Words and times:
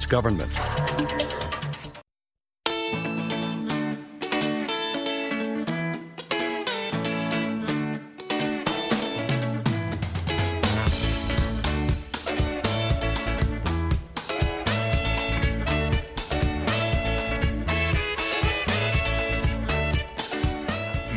government. 0.00 0.50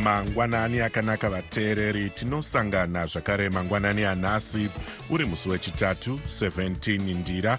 mangwanani 0.06 0.80
akanaka 0.80 1.30
vateereri 1.30 2.10
tinosangana 2.10 3.06
zvakare 3.06 3.48
mangwanani 3.50 4.04
anhasi 4.04 4.68
uri 5.10 5.24
musi 5.24 5.48
wechitatu 5.48 6.20
17 6.28 7.14
ndira 7.14 7.58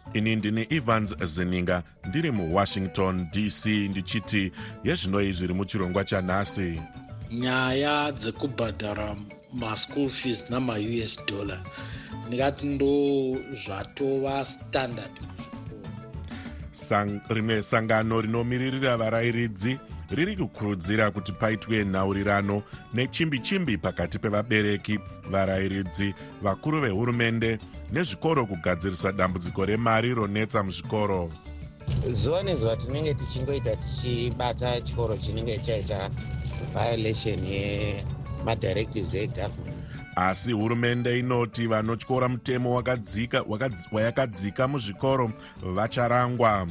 ini 0.13 0.35
ndini 0.35 0.67
evans 0.69 1.15
zininga 1.25 1.83
ndiri 2.07 2.31
muwashington 2.31 3.27
dc 3.31 3.65
ndichiti 3.65 4.51
yezvinoi 4.83 5.31
zviri 5.31 5.53
muchirongwa 5.53 6.03
chanhasi. 6.03 6.81
Nyaya 7.31 8.11
dzekubhadhara 8.11 9.15
maschool 9.53 10.09
fees 10.09 10.45
namaus 10.49 11.19
dollar. 11.27 11.63
Ndingati 12.27 12.65
ndo 12.65 13.37
zvatova 13.65 14.45
standard. 14.45 15.11
Sang, 16.71 17.21
rimwe 17.29 17.63
sangano 17.63 18.21
rinomiririra 18.21 18.97
varayiridzi 18.97 19.79
riri 20.11 20.35
kukurudzira 20.35 21.11
kuti 21.11 21.31
paitwe 21.31 21.83
nhaurirano 21.85 22.63
nechimbi 22.93 23.39
chimbi 23.39 23.77
pakati 23.77 24.19
pevabereki 24.19 24.99
varayiridzi 25.29 26.13
vakuru 26.41 26.81
vehurumende 26.81 27.59
nezvikoro 27.91 28.45
kugadzirisa 28.45 29.11
dambudziko 29.11 29.65
remari 29.65 30.13
ronetsa 30.13 30.63
muzvikoro. 30.63 31.31
Zuva 32.11 32.43
nezuva 32.43 32.75
tinenge 32.75 33.13
tichingoita 33.13 33.75
tichibata 33.75 34.81
chikoro 34.81 35.17
chinenge 35.17 35.57
chaita 35.65 36.09
violation 36.73 37.45
yemadhirectives 37.45 39.13
egovernment. 39.13 39.77
Asi 40.15 40.51
hurumende 40.51 41.19
inoti 41.19 41.67
vanotyora 41.67 42.29
mutemo 42.29 42.73
wakadzika, 42.73 43.43
wakadz, 43.47 43.87
wayakadzika 43.91 44.67
muzvikoro 44.67 45.31
vacharangwa. 45.63 46.67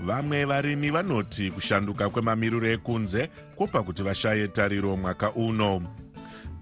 Vamwe 0.00 0.44
varimi 0.44 0.90
vanoti 0.90 1.50
kushanduka 1.50 2.08
kwemamiriro 2.08 2.68
ekunze 2.68 3.28
kwopa 3.56 3.82
kuti 3.82 4.02
vashaye 4.02 4.48
tariro 4.48 4.96
mwaka 4.96 5.32
uno 5.32 5.82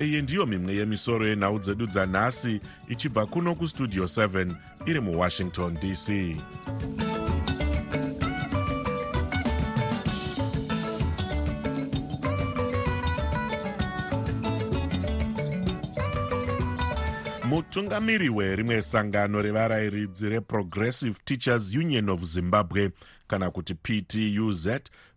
iyi 0.05 0.19
ndiyo 0.23 0.43
mimwe 0.47 0.73
yemisoro 0.79 1.23
yenhau 1.31 1.57
dzedu 1.63 1.87
dzanhasi 1.93 2.61
ichibva 2.93 3.23
kuno 3.33 3.51
kustudio 3.59 4.05
7 4.05 4.55
iri 4.89 5.01
muwashington 5.07 5.73
dc 5.83 6.07
mutungamiri 17.45 18.29
werimwe 18.29 18.83
sangano 18.83 19.43
revarayiridzi 19.43 20.29
reprogressive 20.29 21.19
teachers 21.25 21.75
union 21.75 22.09
of 22.09 22.23
zimbabwe 22.25 22.91
kana 23.27 23.51
kuti 23.51 23.75
ptuz 23.75 24.69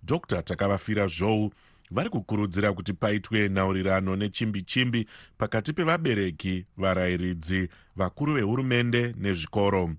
dr 0.04 0.42
takavafira 0.44 1.08
zhou 1.08 1.52
vari 1.92 2.10
kukurudzira 2.10 2.74
kuti 2.74 2.94
paitwe 2.94 3.50
nhaurirano 3.50 4.16
nechimbi 4.16 4.62
chimbi 4.62 5.08
pakati 5.38 5.74
pevabereki 5.74 6.66
varayiridzi 6.78 7.70
vakuru 7.96 8.34
vehurumende 8.34 9.14
nezvikoro. 9.18 9.90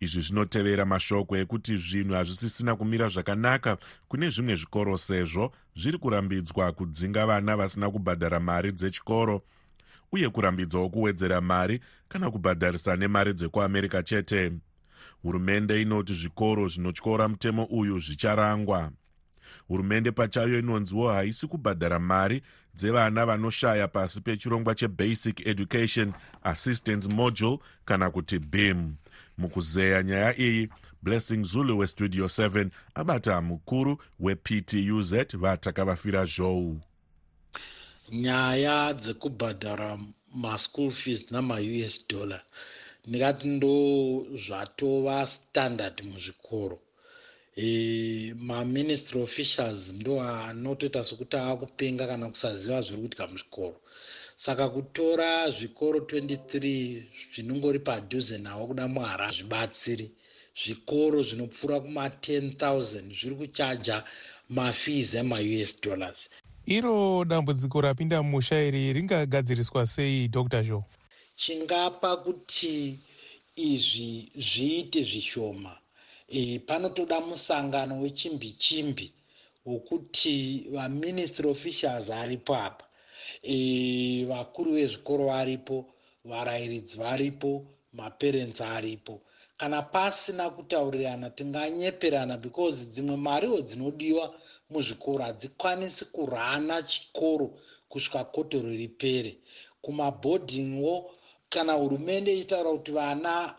Izvi 0.00 0.20
zvinotevera 0.22 0.84
mashoko 0.84 1.36
ekuti 1.36 1.76
zvinhu 1.76 2.14
hazvisisina 2.14 2.76
kumira 2.76 3.08
zvakanaka 3.08 3.76
kune 4.08 4.30
zvimwe 4.30 4.56
zvikoro 4.56 4.98
sezvo 4.98 5.52
zviri 5.76 5.98
kurambidzwa 5.98 6.72
kudzinga 6.72 7.26
vana 7.26 7.56
vasina 7.56 7.90
kubhadhara 7.90 8.40
mari 8.40 8.72
dzechikoro 8.72 9.42
uye 10.12 10.28
kurambidzawo 10.28 10.88
kuwedzera 10.88 11.40
mari 11.40 11.80
kana 12.08 12.30
kubhadharisa 12.30 12.96
nemari 12.96 13.32
dzekuamerica 13.32 14.02
chete. 14.04 14.52
Hurumende 15.22 15.82
inoti 15.82 16.14
zvikoro 16.14 16.68
zvinotyora 16.68 17.28
mutemo 17.28 17.64
uyu 17.64 17.98
zvicharangwa 17.98 18.92
hurumende 19.68 20.12
pachayo 20.12 20.58
inonziwo 20.58 21.12
haisi 21.12 21.46
kubhadhara 21.46 21.98
mari 21.98 22.42
dzevana 22.74 23.26
vanoshaya 23.26 23.88
pasi 23.88 24.20
pechirongwa 24.20 24.74
chebasic 24.74 25.46
education 25.46 26.12
assistance 26.42 27.08
module 27.08 27.58
kana 27.84 28.10
kuti 28.10 28.38
bim 28.38 28.94
mukuzeya 29.38 30.02
nyaya 30.02 30.38
iyi 30.40 30.68
blessing 31.02 31.44
zulu 31.44 31.78
westudio 31.78 32.26
7 32.26 32.70
abata 32.94 33.40
mukuru 33.40 34.02
weptuz 34.20 35.14
vatakavafira 35.34 36.24
zhou. 36.24 36.80
Nyaya 38.12 38.94
dzekubhadhara 38.94 39.98
maschool 40.34 40.90
fees 40.90 41.30
namaus 41.30 42.08
dollar. 42.08 42.42
Ndingati 43.06 43.48
ndo 43.48 44.26
zvatova 44.46 45.26
standard 45.26 46.04
muzvikoro 46.04 46.78
e, 47.56 48.34
maministry 48.36 49.22
officials 49.22 49.92
ndo 49.92 50.20
anotoita 50.22 51.04
sokuti 51.04 51.36
ava 51.36 51.56
kupenga 51.56 52.06
kana 52.06 52.28
kusaziva 52.28 52.82
zviri 52.82 53.00
kuitika 53.00 53.26
muzvikoro 53.26 53.76
saka 54.36 54.68
kutora 54.68 55.50
zvikoro 55.50 55.98
23 55.98 57.02
zvinongori 57.34 57.78
padhuze 57.78 58.38
nawo 58.38 58.66
kuda 58.66 58.88
mwara 58.88 59.32
zvibatsiri. 59.32 60.10
Zvikoro 60.64 61.22
zvinopfuura 61.22 61.76
kuma10 61.76 62.54
000 62.56 63.14
zviri 63.20 63.36
kuchaja 63.36 64.04
mafees 64.48 65.14
emaus 65.14 65.80
dollars. 65.82 66.28
Iro 66.66 67.24
dambudziko 67.24 67.80
rapinda 67.80 68.22
mumusha 68.22 68.62
iri 68.62 68.92
ringagadziriswa 68.92 69.86
sei 69.86 70.28
dr 70.28 70.62
joe? 70.62 70.82
Chingapa 71.36 72.16
kuti 72.16 72.98
izvi 73.56 74.32
zviite 74.36 75.04
zvishoma 75.04 75.76
e, 76.34 76.58
panotoda 76.58 77.20
musangano 77.20 77.94
wechimbi 78.02 78.50
chimbi 78.62 79.06
wokuti 79.66 80.34
vaministry 80.74 81.46
officials 81.48 82.10
aripo 82.10 82.52
apa. 82.66 82.84
E, 83.42 84.24
vakuru 84.30 84.70
vezvikoro 84.72 85.24
varipo 85.26 85.76
varayiridzi 86.24 86.96
varipo 86.98 87.50
maparents 87.92 88.60
aripo. 88.60 89.14
Kana 89.56 89.82
pasina 89.82 90.50
kutaurirana 90.50 91.30
tinganyeperana 91.30 92.36
because 92.44 92.84
dzimwe 92.92 93.16
mariwo 93.16 93.60
dzinodiwa 93.60 94.34
muzvikoro 94.70 95.24
hadzikwanisi 95.24 96.04
kurana 96.04 96.82
chikoro 96.82 97.46
kusvika 97.88 98.24
kotoro 98.24 98.68
ripere 98.70 99.38
kumabhodhingwo 99.82 101.10
kana 101.48 101.72
hurumende 101.72 102.34
ichitaura 102.34 102.70
kuti 102.70 102.90
vana 102.92 103.54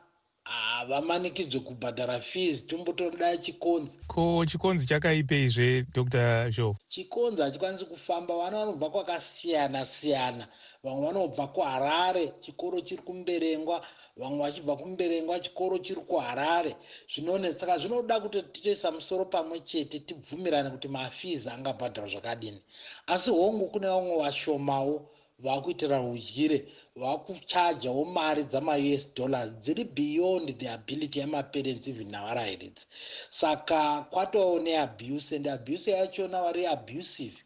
havamanikidzwe 0.75 1.59
kubhadhara 1.59 2.19
fees 2.19 2.67
tombotoda 2.67 3.37
chikonzi. 3.37 3.97
Ko 4.07 4.45
chikonzi 4.45 4.87
chakaipeizve 4.87 5.85
dr. 5.93 6.49
Joe 6.51 6.75
chikonzi 6.89 7.41
hachikwanisi 7.41 7.85
kufamba 7.85 8.37
vana 8.37 8.57
vanobva 8.59 8.89
kwakasiyana 8.89 9.85
siyana. 9.85 10.47
Vamwe 10.83 11.07
vanobva 11.07 11.47
kuharare 11.47 12.33
chikoro 12.41 12.81
chiri 12.81 13.01
kumberengwa. 13.01 13.85
Vamwe 14.17 14.39
vachibva 14.39 14.75
kumberengwa 14.75 15.39
chikoro 15.39 15.77
chiri 15.77 16.01
kuharare. 16.01 16.75
Zvinonetsa 17.13 17.59
saka 17.59 17.78
zvinoda 17.78 18.19
kuti 18.19 18.41
titoisa 18.41 18.91
musoro 18.91 19.25
pamwe 19.25 19.59
chete 19.59 19.99
tibvumirane 19.99 20.69
kuti 20.69 20.87
mafees 20.87 21.47
angabhadhara 21.47 22.07
zvakadini. 22.07 22.61
Asi 23.07 23.29
hongu 23.29 23.67
kune 23.67 23.87
vamwe 23.87 24.17
vashomawo 24.17 25.15
vakuitira 25.43 26.02
udyire 26.02 26.58
vakuchajawo 27.02 28.05
mari 28.05 28.43
dzamaus 28.52 29.03
dollars 29.16 29.49
dziri 29.64 29.84
beyond 29.84 30.58
the 30.59 30.67
ability 30.78 31.20
yemaparents 31.20 31.87
even 31.87 32.09
navarayiridzi 32.11 32.85
saka 33.29 34.05
kwatovawo 34.11 34.59
neabuse 34.59 35.35
and 35.35 35.47
abuse 35.47 35.91
yachona 35.91 36.41
vari 36.46 36.66
abusive 36.66 37.37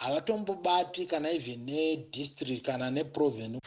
havatombobatwi 0.00 1.06
kana 1.06 1.30
even 1.30 1.60
nedistrict 1.64 2.64
kana 2.66 2.90
neprovince 2.90 3.60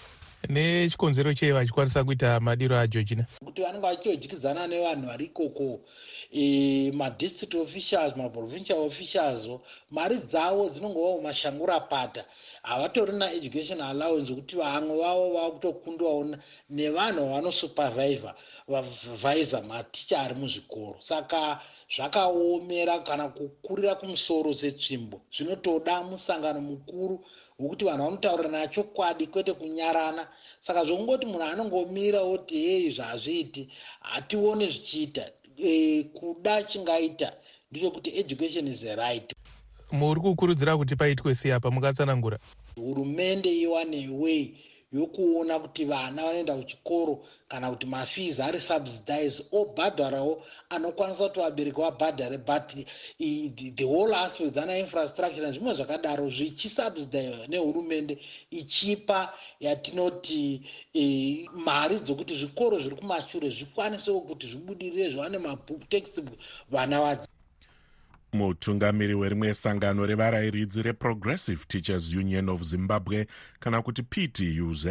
nechikonzero 0.49 1.33
chei 1.33 1.51
vachikwanisa 1.51 2.03
kuita 2.03 2.39
madiro 2.39 2.77
ageorgina 2.77 3.25
kuti 3.45 3.61
vanenge 3.61 3.87
vachidyidzana 3.87 4.67
nevanhu 4.67 5.07
vari 5.07 5.25
ikoko 5.25 5.79
e, 6.31 6.91
madistrict 6.91 7.55
officials 7.55 8.15
maprovincial 8.15 8.79
officials 8.79 9.49
mari 9.91 10.17
dzavo 10.17 10.69
dzinongovawo 10.69 11.21
mashangurapata 11.21 12.25
havatori 12.63 13.13
naeducation 13.13 13.81
allowance 13.81 14.29
wekuti 14.31 14.55
vamwe 14.55 14.97
vavo 15.01 15.33
vava 15.33 15.51
kutokundwawo 15.51 16.35
nevanhu 16.69 17.21
vavanosupervivha 17.25 18.35
vavhaisa 18.67 19.61
maticha 19.61 20.21
ari 20.21 20.35
muzvikoro. 20.35 20.97
Saka 21.01 21.61
zvakaomera 21.95 22.99
kana 22.99 23.29
kukurira 23.29 23.95
kumusoro 23.95 24.53
setsvimbo 24.53 25.21
zvinotoda 25.35 26.03
musangano 26.03 26.61
mukuru 26.61 27.15
wekuti 27.59 27.85
vanhu 27.85 28.03
vanotaurirana 28.03 28.67
chokwadi 28.67 29.27
kwete 29.27 29.53
kunyarana. 29.53 30.27
Saka 30.61 30.85
zvokungoti 30.85 31.25
munhu 31.25 31.43
anongomira 31.43 32.21
oti 32.21 32.55
hei 32.55 32.91
zvazviiti 32.91 33.69
hatione 33.99 34.67
zvichiita 34.67 35.31
e, 35.57 36.03
kuda 36.03 36.63
chingaita 36.63 37.33
ndechekuti 37.71 38.19
education 38.19 38.67
is 38.67 38.83
a 38.83 38.95
right. 38.95 39.33
Muri 39.91 40.21
kukurudzira 40.21 40.77
kuti 40.77 40.95
paitwe 40.95 41.35
sei 41.35 41.51
apa 41.51 41.71
mukatsanangura 41.71 42.39
hurumende 42.75 43.59
iwane 43.59 44.09
way 44.09 44.53
yokuona 44.93 45.59
kuti 45.59 45.85
vana 45.85 46.23
vanoenda 46.23 46.55
kuchikoro 46.55 47.25
kana 47.47 47.69
kuti 47.71 47.85
mafees 47.85 48.39
ari 48.39 48.59
subsidize 48.59 49.43
obhadharawo 49.51 50.43
anokwanisa 50.69 51.27
kuti 51.27 51.39
vabereki 51.39 51.81
vabhadhare 51.81 52.37
but 52.37 52.67
the 53.75 53.85
whole 53.85 54.15
aspect 54.15 54.57
ana 54.57 54.77
infrastructure 54.77 55.45
nezvimwe 55.45 55.73
zvakadaro 55.73 56.29
zvichisubsidize 56.29 57.47
nehurumende 57.47 58.17
ichipa 58.51 59.33
yatinoti 59.59 60.61
e, 60.93 61.49
mari 61.53 61.99
dzokuti 61.99 62.35
zvikoro 62.35 62.79
zviri 62.79 62.95
kumashure 62.95 63.49
zvikwanisewo 63.49 64.21
kuti 64.21 64.47
zvibudirire 64.47 65.09
zviwane 65.09 65.37
matextbook 65.37 66.39
vana 66.71 67.01
vadzi 67.01 67.27
mutungamiri 68.33 69.13
werimwe 69.13 69.53
sangano 69.53 70.05
revarayiridzi 70.05 70.81
reprogressive 70.81 71.65
teachers 71.67 72.13
union 72.13 72.49
of 72.49 72.61
zimbabwe 72.63 73.27
kana 73.59 73.81
kuti 73.81 74.03
ptuz 74.03 74.87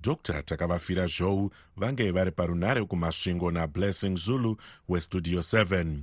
dr 0.00 0.42
takavafira 0.42 1.06
zhou 1.06 1.50
vange 1.76 2.10
vari 2.10 2.30
parunare 2.30 2.84
kumasvingo 2.84 3.50
nablessing 3.50 4.16
zulu 4.16 4.56
westudio 4.88 5.40
7 5.40 6.02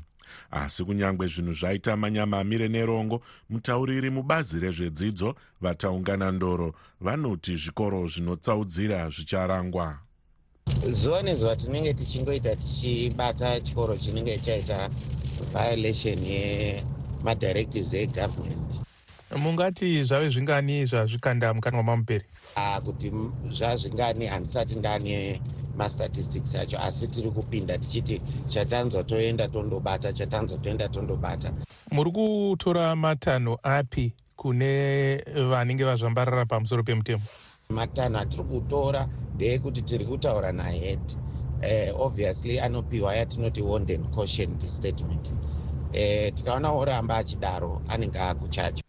asi 0.51 0.83
kunyange 0.83 1.27
zvinhu 1.27 1.53
zvaita 1.53 1.97
manyama 1.97 2.39
amire 2.39 2.67
nerongo 2.67 3.21
mutauriri 3.49 4.09
mubazi 4.09 4.59
rezvedzidzo 4.59 5.35
vataungana 5.61 6.31
ndoro 6.31 6.73
vanoti 7.01 7.55
zvikoro 7.55 8.07
zvinotsaudzira 8.07 9.09
zvicharangwa. 9.09 9.99
Zuva 10.91 11.21
nezuva 11.21 11.55
tinenge 11.55 11.93
tichingoita 11.93 12.55
tichibata 12.55 13.59
chikoro 13.61 13.97
chinenge 13.97 14.37
chaita 14.37 14.89
violation 15.53 16.19
yemadhirectives 16.23 17.93
egovernment 17.93 18.71
mungati 19.35 20.03
zvave 20.03 20.29
zvingani 20.29 20.85
zvazvikanda 20.85 21.53
mukanwa 21.53 21.83
mamuperi 21.83 22.25
kuti 22.83 23.11
zvazvingani 23.51 24.25
handisati 24.25 24.75
ndane 24.75 25.41
mastatistics 25.77 26.55
acho 26.55 26.79
asi 26.79 27.07
tiri 27.07 27.31
kupinda 27.31 27.77
tichiti 27.77 28.21
chatanzwa 28.49 29.03
toenda 29.03 29.47
tondobata 29.47 30.13
chatanzwa 30.13 30.57
toenda 30.57 30.89
tondobata. 30.89 31.51
Muri 31.91 32.11
kutora 32.11 32.95
matanho 32.95 33.59
api 33.63 34.13
kune 34.35 35.17
vanenge 35.49 35.83
vazvambarara 35.83 36.45
pamusoro 36.45 36.83
pemutemo? 36.83 37.21
Matanho 37.69 38.19
atiri 38.19 38.43
kutora 38.43 39.07
ndeyekuti 39.33 39.81
tiri 39.81 40.05
kutaura 40.05 40.51
nahed 40.51 40.99
uh, 41.63 42.01
obviously 42.01 42.59
anopiwa 42.59 43.15
yatinoti 43.15 43.61
wonden 43.61 44.03
caution 44.15 44.59
statement. 44.59 45.27
Uh, 45.27 46.33
tikaona 46.33 46.71
oramba 46.71 47.17
achidaro 47.17 47.81
anenge 47.87 48.19
akuchacho 48.19 48.83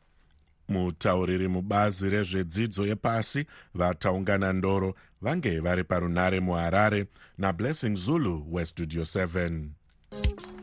mutauriri 0.69 1.49
mubazi 1.49 2.11
rezvedzidzo 2.11 2.87
yepasi 2.87 3.47
vataungana 3.75 4.53
ndoro 4.53 4.95
vange 5.23 5.61
vari 5.61 5.85
parunare 5.85 6.41
muharare 6.41 7.07
nablessing 7.39 7.95
zulu 7.97 8.47
westudio 8.51 9.03
7 9.03 10.58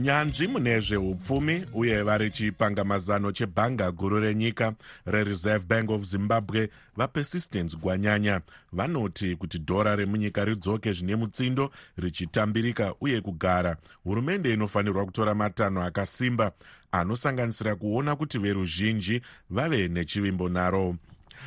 nyanzvi 0.00 0.46
mune 0.46 0.80
zveupfumi 0.80 1.64
uye 1.74 2.02
vari 2.02 2.30
chipangamazano 2.30 3.32
chebhanga 3.32 3.92
guru 3.92 4.20
renyika 4.20 4.72
rereserve 5.06 5.64
bank 5.66 5.90
of 5.90 6.02
zimbabwe 6.02 6.70
vapersistence 6.96 7.76
gwanyanya 7.76 8.40
vanoti 8.72 9.36
kuti 9.36 9.58
dhora 9.58 9.96
remunyika 9.96 10.44
ridzoke 10.44 10.92
zvine 10.92 11.16
mutsindo 11.16 11.70
richitambirika 11.96 12.94
uye 13.00 13.20
kugara. 13.20 13.76
Hurumende 14.04 14.52
inofanirwa 14.52 15.04
kutora 15.04 15.34
matanho 15.34 15.82
akasimba 15.82 16.52
anosanganisira 16.92 17.76
kuona 17.76 18.16
kuti 18.16 18.38
veruzhinji 18.38 19.20
vave 19.50 19.88
nechivimbo 19.88 20.48
naro 20.48 20.96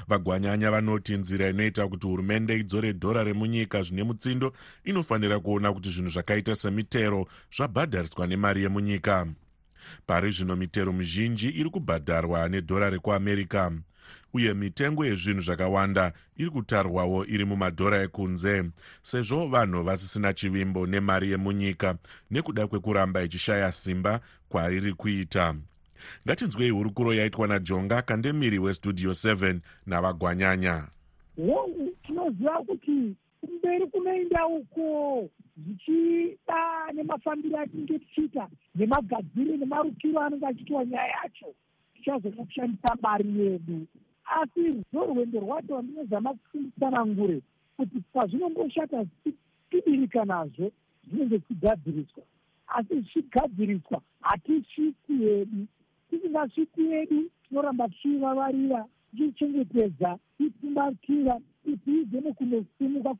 vagwanyanya 0.07 0.71
vanoti 0.71 1.17
nzira 1.17 1.49
inoita 1.49 1.87
kuti 1.87 2.07
hurumende 2.07 2.57
idzore 2.57 2.93
dhora 2.93 3.23
remunyika 3.23 3.83
zvine 3.83 4.03
mutsindo 4.03 4.53
inofanira 4.83 5.39
kuona 5.39 5.73
kuti 5.73 5.89
zvinhu 5.89 6.09
zvakaita 6.09 6.55
semitero 6.55 7.27
zvabhadhariswa 7.55 8.27
nemari 8.27 8.63
yemunyika. 8.63 9.27
Pari 10.05 10.31
zvino 10.31 10.55
mitero 10.55 10.93
mizhinji 10.93 11.49
iri 11.49 11.69
kubhadharwa 11.69 12.49
nedhora 12.49 12.89
rekuamerica 12.89 13.71
uye 14.33 14.53
mitengo 14.53 15.05
yezvinhu 15.05 15.41
zvakawanda 15.41 16.13
iri 16.37 16.49
kutarwawo 16.49 17.25
iri 17.25 17.45
mumadhora 17.45 17.97
ekunze 18.01 18.63
sezvo 19.03 19.47
vanhu 19.47 19.83
vasisina 19.83 20.33
chivimbo 20.33 20.87
nemari 20.87 21.31
yemunyika 21.31 21.95
nekuda 22.31 22.67
kwekuramba 22.67 23.23
ichishaya 23.23 23.71
simba 23.71 24.19
kwariri 24.49 24.93
kuita 24.93 25.55
ngatinzwei 26.25 26.69
hurukuro 26.69 27.13
yaitwa 27.13 27.47
najonga 27.47 28.01
kandemiri 28.01 28.59
westudio 28.59 29.11
7 29.11 29.59
navagwanyanya 29.85 30.87
hongu 31.37 31.93
tinoziva 32.03 32.63
kuti 32.67 33.15
kumberi 33.41 33.87
kunoenda 33.87 34.47
uko 34.47 35.29
zvichida 35.57 36.91
nemafambiro 36.93 37.59
atinenge 37.59 37.99
tichiita 37.99 38.47
nemagadziri 38.75 39.57
nemarukiro 39.57 40.19
anenge 40.21 40.45
achiitwa 40.47 40.85
nyaya 40.85 41.07
yacho. 41.07 41.53
Tichazoda 41.95 42.43
kushandisa 42.43 42.95
mari 43.01 43.39
yedu. 43.39 43.87
Asi 44.25 44.83
zorwendo 44.93 45.39
rwacho 45.39 45.81
ndinozama 45.81 46.33
kufundisana 46.33 47.05
ngure 47.05 47.41
kuti 47.77 47.99
pazvinomboshata 48.13 49.03
zvichitibirika 49.03 50.25
nazvo 50.25 50.71
zvinenge 51.07 51.37
zvichigadziriswa. 51.37 52.23
Asi 52.67 52.93
zvichigadziriswa 53.01 54.01
hatisviki 54.21 55.47
hedu 56.13 56.21
tisingasviki 56.21 56.81
yedu 56.81 57.29
tinoramba 57.49 57.89
tichivavarira 57.89 58.85
tichichengetedza 59.11 60.17
tichimbatira 60.37 61.39
tiize 61.85 62.21
nekunosimuka 62.21 63.15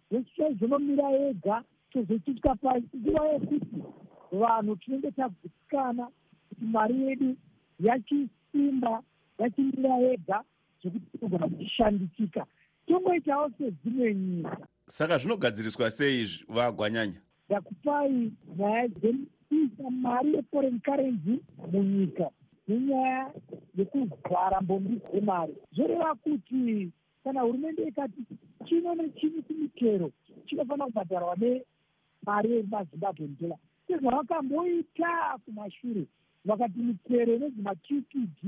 zvonomira 0.60 1.12
ega 1.12 1.64
tozosvika 1.92 2.56
panguva 2.56 3.28
yekuti 3.28 3.84
vanhu 4.32 4.76
tinenge 4.76 5.12
tagutsikana 5.12 6.08
kuti 6.50 6.66
mari 6.66 7.02
yedu 7.02 7.36
yachisimba 7.80 9.04
yachimira 9.40 10.00
ega 10.12 10.44
zvekuti 10.82 11.18
tinogona 11.18 11.48
kuchishandisika 11.48 12.46
tongoitawo 12.88 13.50
sedzimwe 13.58 14.14
nyika 14.14 14.58
saka 14.88 15.18
zvinogadziriswa 15.18 15.92
sei 15.92 16.46
vagwanyanya? 16.50 17.22
Ndakupai 17.50 18.32
nyaya 18.58 18.88
dzekuisa 18.88 19.90
mari 19.92 20.34
yeforeign 20.36 20.80
currency 20.80 21.40
munyika 21.72 22.30
nenyaya 22.68 23.32
yekuvhara 23.78 24.62
mbombi 24.62 25.02
dzemari. 25.12 25.56
Zvoreva 25.76 26.16
kuti 26.16 26.92
kana 27.24 27.42
hurumende 27.42 27.84
ikati 27.84 28.22
chino 28.66 28.96
nechini 28.96 29.42
kumitero 29.42 30.12
chinofanira 30.46 30.86
kubhadharwa 30.86 31.36
nemari 31.36 32.52
yemazimbabwen 32.52 33.36
dollar 33.40 33.58
sezvavakamboita 33.88 35.40
kumashure 35.46 36.06
vakati 36.46 36.80
mitero 36.80 37.36
inozimaqpd 37.36 38.42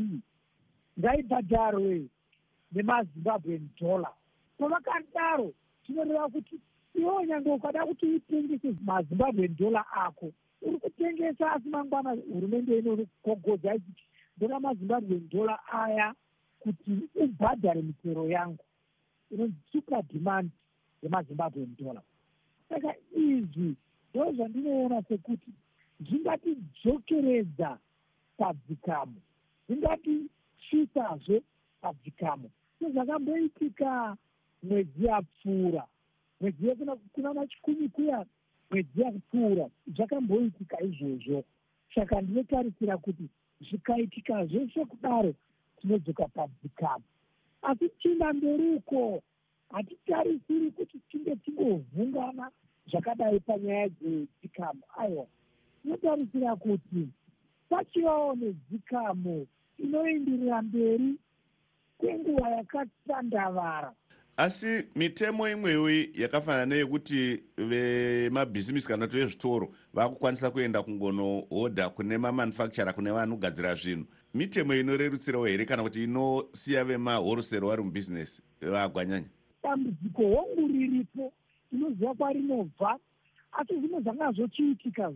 ngaibhadharwe 0.99 2.05
nemazimbabwen 2.71 3.69
dollar. 3.79 4.13
Pavakadaro 4.57 5.53
tinoreva 5.85 6.29
kuti 6.29 6.55
iwo 6.95 7.25
nyange 7.25 7.49
ukada 7.49 7.85
kuti 7.85 8.05
utengese 8.05 8.75
mazimbabwen 8.85 9.55
dollar 9.55 9.85
ako 9.95 10.31
uri 10.65 10.77
kutengesa 10.77 11.51
asi 11.51 11.69
mangwana 11.69 12.11
hurumende 12.33 12.79
inogogodza 12.79 13.75
ichiti 13.75 14.03
ndoda 14.37 14.59
mazimbabwen 14.59 15.29
dollar 15.29 15.59
aya 15.71 16.15
kuti 16.59 16.91
ubhadhare 17.15 17.81
mitero 17.81 18.29
yangu. 18.29 18.63
Inonzi 19.31 19.55
super 19.71 20.03
demand 20.03 20.51
yemazimbabwen 21.03 21.75
dollar 21.77 22.03
saka 22.69 22.95
izvi 23.15 23.75
ndo 24.09 24.31
zvandinoona 24.33 25.01
sekuti 25.07 25.51
zvingatidzokeredza 25.99 27.77
padzikamo 28.37 29.21
zvingatisvisazve 29.67 31.41
padzikamo 31.81 32.49
sezvakamboitika 32.79 34.17
mwedzi 34.63 35.05
yapfuura 35.05 35.83
mwedzi 36.41 36.67
yekuna 36.67 37.33
machikumi 37.33 37.89
kuya 37.89 38.25
mwedzi 38.71 39.01
yapfuura 39.01 39.65
zvakamboitika 39.95 40.77
izvozvo. 40.81 41.43
Saka 41.95 42.21
ndinotarisira 42.21 42.97
kuti 42.97 43.25
zvikaitika 43.61 44.45
zveshe 44.45 44.85
kudaro 44.85 45.33
tinodzoka 45.81 46.27
padzikamo 46.27 47.03
asi 47.61 47.89
tichiinda 47.89 48.33
mberi 48.33 48.69
uko 48.75 49.21
hatitarisiri 49.69 50.71
kuti 50.71 50.99
tinge 51.09 51.35
tingovhungana 51.35 52.51
zvakadai 52.89 53.39
panyaya 53.39 53.89
dzedzikamo 53.89 54.83
aiwa 54.97 55.25
tinotarisira 55.81 56.55
kuti 56.55 57.09
pachivawo 57.69 58.35
nedzikamo 58.35 59.47
inoendirira 59.77 60.61
mberi 60.61 61.15
kwenguva 61.97 62.49
yakatandavara 62.49 63.91
asi 64.37 64.83
mitemo 64.95 65.49
imwewo 65.49 65.89
yakafanana 66.13 66.65
neyekuti 66.65 67.43
vemabhizimisi 67.57 68.87
kana 68.87 69.07
kuti 69.07 69.17
vezvitoro 69.17 69.73
vakukwanisa 69.93 70.51
kuenda 70.51 70.83
kungonohodha 70.83 71.89
kune 71.89 72.17
mamanufactura 72.17 72.93
kune 72.93 73.11
vanogadzira 73.11 73.75
zvinhu. 73.75 74.05
Mitemo 74.33 74.75
inorerutsirawo 74.75 75.45
here 75.45 75.65
kana 75.65 75.83
kuti 75.83 76.03
inosiya 76.03 76.83
vemahorosero 76.83 77.67
vari 77.67 77.83
mubhizinesi 77.83 78.41
vagwanyanya? 78.61 79.29
Dambudziko 79.63 80.21
hongu 80.23 80.67
riripo 80.67 81.33
tinoziva 81.69 82.13
kwarinobva 82.13 82.99
asi 83.51 83.79
zvimwe 83.79 84.01
zvanga 84.01 84.31
zvochiitika 84.31 85.13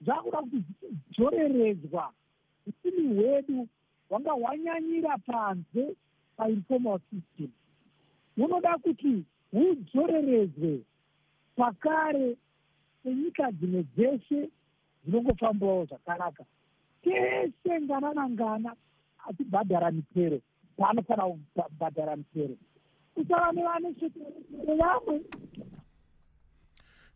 zvakuda 0.00 0.38
kuti 0.38 0.64
dzoreredzwa 1.10 2.12
usimi 2.66 3.14
hwedu 3.14 3.68
hwanga 4.08 4.32
hwanyanyira 4.32 5.18
panze 5.18 5.94
painformal 6.36 7.00
system 7.10 7.50
hunoda 8.36 8.78
kuti 8.78 9.24
hudzoreredzwe 9.52 10.80
pakare 11.56 12.36
senyika 13.02 13.52
dzimwe 13.52 13.82
dzeshe 13.96 14.50
dzinongofambawo 15.04 15.84
zvakanaka. 15.84 16.44
Tese 17.02 17.80
ngana 17.80 18.14
nangana 18.14 18.76
achibhadhara 19.28 19.90
mitero 19.90 20.40
paanofanira 20.76 21.26
kubhadhara 21.54 22.16
mitero 22.16 22.54
kusava 23.14 23.52
nevane 23.52 23.94
chete 23.94 24.20
nevamwe. 24.66 25.20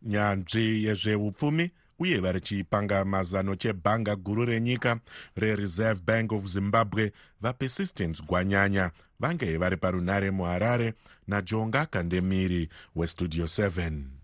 Nyanzvi 0.03 0.83
yezveupfumi 0.85 1.71
uye 2.01 2.17
vari 2.19 2.41
chipanga 2.41 3.05
mazano 3.05 3.55
chebhanga 3.55 4.15
guru 4.15 4.45
renyika 4.45 4.99
rereserve 5.35 6.01
bank 6.05 6.31
of 6.31 6.45
zimbabwe 6.45 7.11
vapersistence 7.41 8.23
gwanyanya 8.27 8.91
vange 9.19 9.57
vari 9.57 9.77
parunare 9.77 10.31
muharare 10.31 10.93
najonga 11.27 11.85
kandemiri 11.85 12.69
westudio 12.95 13.45
7 13.45 14.20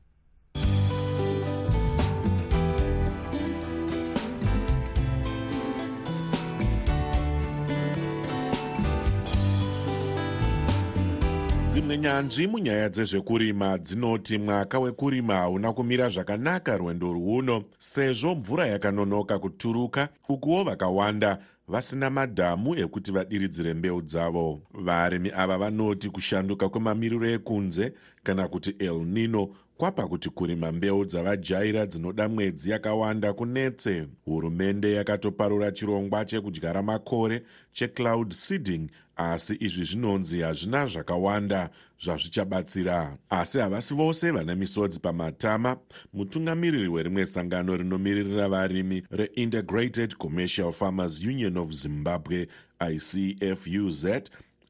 dzimwe 11.78 11.98
nyanzvi 11.98 12.48
munyaya 12.48 12.90
dzezvekurima 12.90 13.78
dzinoti 13.78 14.38
mwaka 14.38 14.80
wekurima 14.80 15.36
hauna 15.36 15.74
kumira 15.74 16.10
zvakanaka 16.10 16.78
rwendo 16.78 17.14
rwuno 17.14 17.64
sezvo 17.80 18.36
mvura 18.36 18.68
yakanonoka 18.68 19.40
kuturuka 19.40 20.10
ukuwo 20.30 20.64
vakawanda 20.64 21.38
vasina 21.68 22.10
madhamu 22.10 22.76
ekuti 22.76 23.12
vadiridzire 23.12 23.74
mbeu 23.74 24.02
dzavo. 24.02 24.62
Varimi 24.74 25.32
ava 25.36 25.58
vanoti 25.58 26.10
kushanduka 26.10 26.70
kwemamiriro 26.70 27.28
ekunze 27.30 27.94
kana 28.24 28.48
kuti 28.48 28.76
el 28.80 29.06
nino 29.06 29.50
kwapa 29.78 30.08
kuti 30.08 30.30
kurima 30.30 30.72
mbeu 30.72 31.06
dzavajaira 31.06 31.86
dzinoda 31.86 32.30
mwedzi 32.30 32.70
yakawanda 32.70 33.34
kunetse 33.34 34.08
hurumende 34.26 34.94
yakatoparura 34.94 35.72
chirongwa 35.72 36.26
chekudyara 36.26 36.84
makore 36.84 37.44
checloud 37.74 38.32
seeding 38.32 38.90
asi 39.16 39.58
izvi 39.60 39.86
zvinonzi 39.86 40.42
hazvina 40.42 40.88
zvakawanda 40.88 41.70
zvazvichabatsira. 42.04 43.18
Asi 43.30 43.58
havasi 43.58 43.94
vose 43.94 44.32
vane 44.32 44.56
misodzi 44.56 45.00
pamatama 45.00 45.78
mutungamiriri 46.14 46.88
werimwe 46.88 47.26
sangano 47.26 47.78
rinomiririra 47.78 48.50
varimi 48.50 49.04
reintegrated 49.12 50.16
commercial 50.18 50.72
farmers 50.72 51.26
union 51.26 51.58
of 51.58 51.72
zimbabwe 51.72 52.48
icfuz 52.92 54.06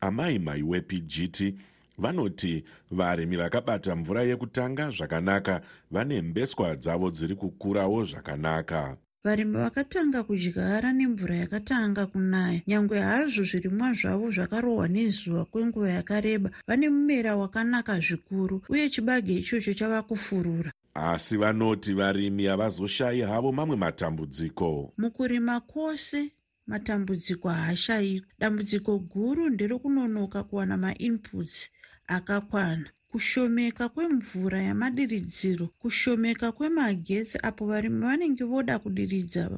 amai 0.02 0.40
mai 0.40 0.64
wepgt 0.64 1.54
vanoti 1.98 2.64
varimi 2.92 3.38
vakabata 3.38 3.96
mvura 3.96 4.24
yekutanga 4.24 4.92
zvakanaka 4.92 5.62
vane 5.92 6.22
mbeswa 6.22 6.76
dzavo 6.76 7.12
dziri 7.12 7.36
kukurawo 7.36 8.06
zvakanaka. 8.06 8.98
Varimi 9.24 9.58
vakatanga 9.58 10.24
kudyara 10.24 10.94
nemvura 10.94 11.36
yakatanga 11.36 12.06
kunaya. 12.06 12.62
Nyange 12.68 13.00
hazvo 13.00 13.44
zvirimwa 13.44 13.94
zvavo 13.94 14.32
zvakarohwa 14.32 14.88
nezuva 14.88 15.46
kwenguva 15.46 15.90
yakareba 15.90 16.50
vane 16.68 16.90
mumera 16.90 17.36
wakanaka 17.36 18.00
zvikuru 18.00 18.62
uye 18.70 18.90
chibage 18.90 19.34
ichocho 19.36 19.74
chava 19.74 20.02
kufurura. 20.02 20.72
Asi 20.94 21.38
vanoti 21.38 21.94
varimi 21.94 22.46
havazoshayi 22.46 23.22
havo 23.22 23.52
mamwe 23.52 23.76
matambudziko. 23.76 24.94
Mukurima 24.98 25.60
kwose 25.60 26.32
matambudziko 26.68 27.50
haashayikwi 27.50 28.28
dambudziko 28.40 29.00
guru 29.00 29.50
nderekunonoka 29.50 30.44
kuwana 30.44 30.78
mainputs 30.78 31.70
akakwana 32.08 32.90
kushomeka 33.12 33.90
kwemvura 33.90 34.62
yamadiridziro 34.62 35.70
kushomeka 35.80 36.52
kwemagetsi 36.52 37.38
apo 37.44 37.66
varimi 37.66 38.00
vanenge 38.06 38.44
voda 38.44 38.80
kudiridza 38.80 39.50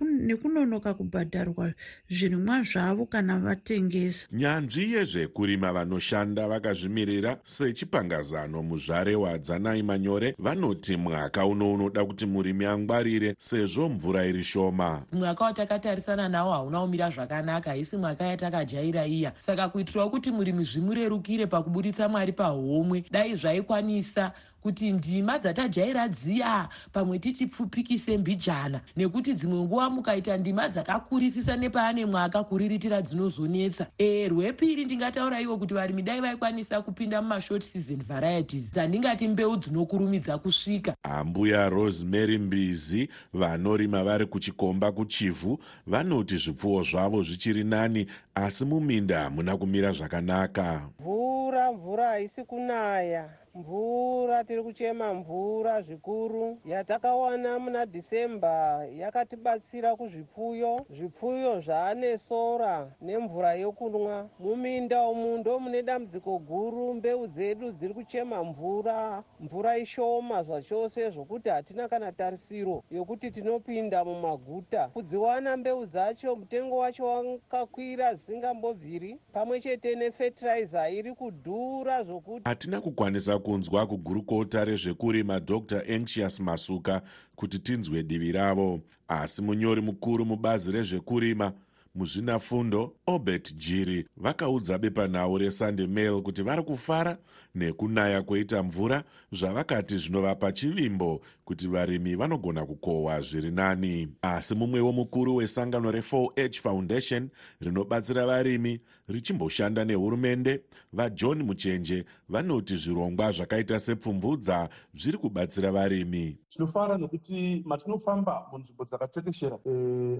nekunonoka 0.00 0.94
kubhadharwa 0.94 1.72
zvirimwa 2.08 2.62
zvavo 2.62 3.06
kana 3.06 3.38
vatengesa. 3.38 4.26
Nyanzvi 4.32 4.92
yezvekurima 4.92 5.72
vanoshanda 5.72 6.48
vakazvimirira 6.48 7.36
sechipangazano 7.44 8.62
muzvare 8.62 9.14
wadzanai 9.14 9.82
manyore 9.82 10.34
vanoti 10.38 10.96
mwaka 10.96 11.46
uno 11.46 11.72
unoda 11.72 12.04
kuti 12.04 12.26
murimi 12.26 12.64
angwarire 12.64 13.34
sezvo 13.38 13.88
mvura 13.88 14.26
iri 14.26 14.44
shoma. 14.44 15.02
Mwaka 15.12 15.44
watakatarisana 15.44 16.28
nawo 16.28 16.52
hauna 16.52 16.80
kumira 16.80 17.10
zvakanaka 17.10 17.70
haisi 17.70 17.96
mwaka 17.96 18.24
yatakajaira 18.24 19.06
iya. 19.06 19.32
Saka 19.38 19.68
kuitirawo 19.68 20.10
kuti 20.10 20.30
murimi 20.30 20.64
zvimurerukire 20.64 21.46
pakuburitsa 21.46 22.08
mwari 22.08 22.32
pahomwe 22.32 22.85
dai 23.10 23.34
zvaikwanisa 23.36 24.32
kuti 24.66 24.92
ndima 24.92 25.38
dzatajaira 25.38 26.08
dziya 26.08 26.68
pamwe 26.92 27.18
tichipfupikise 27.18 28.18
mbijana. 28.18 28.80
Nekuti 28.96 29.34
dzimwe 29.34 29.58
nguva 29.58 29.90
mukaita 29.90 30.36
ndima 30.36 30.68
dzakakurisisa 30.68 31.56
nepaane 31.56 32.06
mwaka 32.06 32.44
kuriritira 32.44 33.02
dzinozonetsa. 33.02 33.86
E 33.98 34.28
rwepiri 34.28 34.84
ndingataura 34.84 35.40
iwo 35.40 35.58
kuti 35.58 35.74
varimi 35.74 36.02
dai 36.02 36.20
vaikwanisa 36.20 36.82
kupinda 36.82 37.22
mumashort 37.22 37.62
season 37.72 38.02
varieties. 38.08 38.70
Dzandingati 38.72 39.28
mbeu 39.28 39.56
dzinokurumidza 39.56 40.38
kusvika. 40.38 40.94
Ambuya 41.02 41.68
rosemary 41.68 42.38
mbizi 42.38 43.08
vanorima 43.32 44.04
vari 44.04 44.26
kuchikomba 44.26 44.92
kuchivhu 44.92 45.58
vanoti 45.86 46.36
zvipfuwo 46.36 46.82
zvavo 46.82 47.22
zvichiri 47.22 47.64
nani 47.64 48.06
asi 48.34 48.64
muminda 48.64 49.22
hamuna 49.22 49.56
kumira 49.56 49.92
zvakanaka. 49.92 50.88
Mvura 51.00 51.72
mvura 51.72 52.08
haisi 52.08 52.44
kunaya 52.44 53.45
mvura 53.56 54.44
tiri 54.44 54.62
kuchema 54.62 55.14
mvura 55.14 55.82
zvikuru. 55.82 56.58
Yatakawana 56.64 57.58
muna 57.58 57.84
dhisemba 57.84 58.84
yakatibatsira 58.84 59.96
kuzvipfuyo. 59.96 60.86
Zvipfuyo 60.90 61.60
zvaane 61.60 62.18
sora 62.18 62.90
nemvura 63.00 63.54
yokunwa. 63.54 64.28
Muminda 64.38 65.08
umu 65.08 65.38
ndo 65.38 65.58
mune 65.58 65.82
dambudziko 65.82 66.38
guru. 66.38 66.94
Mbeu 66.94 67.26
dzedu 67.26 67.72
dziri 67.72 67.94
kuchema 67.94 68.44
mvura. 68.44 69.22
Mvura 69.40 69.78
ishoma 69.78 70.42
zvachose 70.42 71.10
zvokuti 71.10 71.48
hatina 71.48 71.88
kana 71.88 72.12
tarisiro 72.12 72.82
yokuti 72.90 73.30
tinopinda 73.30 74.04
mumaguta. 74.04 74.88
Kudziwana 74.88 75.56
mbeu 75.56 75.86
dzacho 75.86 76.36
mutengo 76.36 76.76
wacho 76.76 77.06
wakakwira 77.06 78.14
zvisingambobviri. 78.14 79.18
Pamwe 79.32 79.60
chete 79.60 79.94
nefetiraiza 79.94 80.90
iri 80.90 81.14
kudhura 81.14 82.04
zvokuti 82.04 82.48
hatina 82.48 82.80
kukwanisa 82.80 83.38
kunzwa 83.46 83.86
kugurukota 83.86 84.64
rezvekurima 84.64 85.40
dr 85.40 85.82
anxious 85.94 86.40
masuka 86.40 87.02
kuti 87.36 87.58
tinzwe 87.58 88.02
divi 88.02 88.32
ravo. 88.32 88.80
Asi 89.08 89.42
munyori 89.42 89.80
mukuru 89.82 90.24
mubazi 90.26 90.72
rezvekurima 90.72 91.52
muzvinafundo 91.94 92.92
obert 93.06 93.54
jiri 93.54 94.06
vakaudza 94.16 94.78
bepanhau 94.78 95.38
resunday 95.38 95.86
mail 95.86 96.22
kuti 96.22 96.42
vari 96.42 96.62
kufara 96.62 97.18
nekunaya 97.54 98.22
kweita 98.22 98.62
mvura 98.62 99.02
zvavakati 99.32 99.98
zvinovapa 99.98 100.52
chivimbo 100.52 101.20
kuti 101.44 101.68
varimi 101.68 102.14
vanogona 102.14 102.66
kukohwa 102.66 103.20
zviri 103.20 103.50
nani. 103.50 104.08
Asi 104.22 104.54
mumwewo 104.54 104.92
mukuru 104.92 105.36
wesangano 105.36 105.90
re4h 105.90 106.60
foundation 106.60 107.28
rinobatsira 107.60 108.26
varimi 108.26 108.80
richimboshanda 109.08 109.84
nehurumende. 109.84 110.62
Vajohn 110.92 111.42
muchenje 111.42 112.04
vanoti 112.28 112.76
zvirongwa 112.76 113.32
zvakaita 113.32 113.80
sepfumvudza 113.80 114.68
zviri 114.94 115.18
kubatsira 115.18 115.70
varimi. 115.72 116.38
Tinofara 116.48 116.98
nekuti 116.98 117.62
matinofamba 117.66 118.46
munzvimbo 118.52 118.84
dzakatekeshera 118.84 119.58
e, 119.64 119.70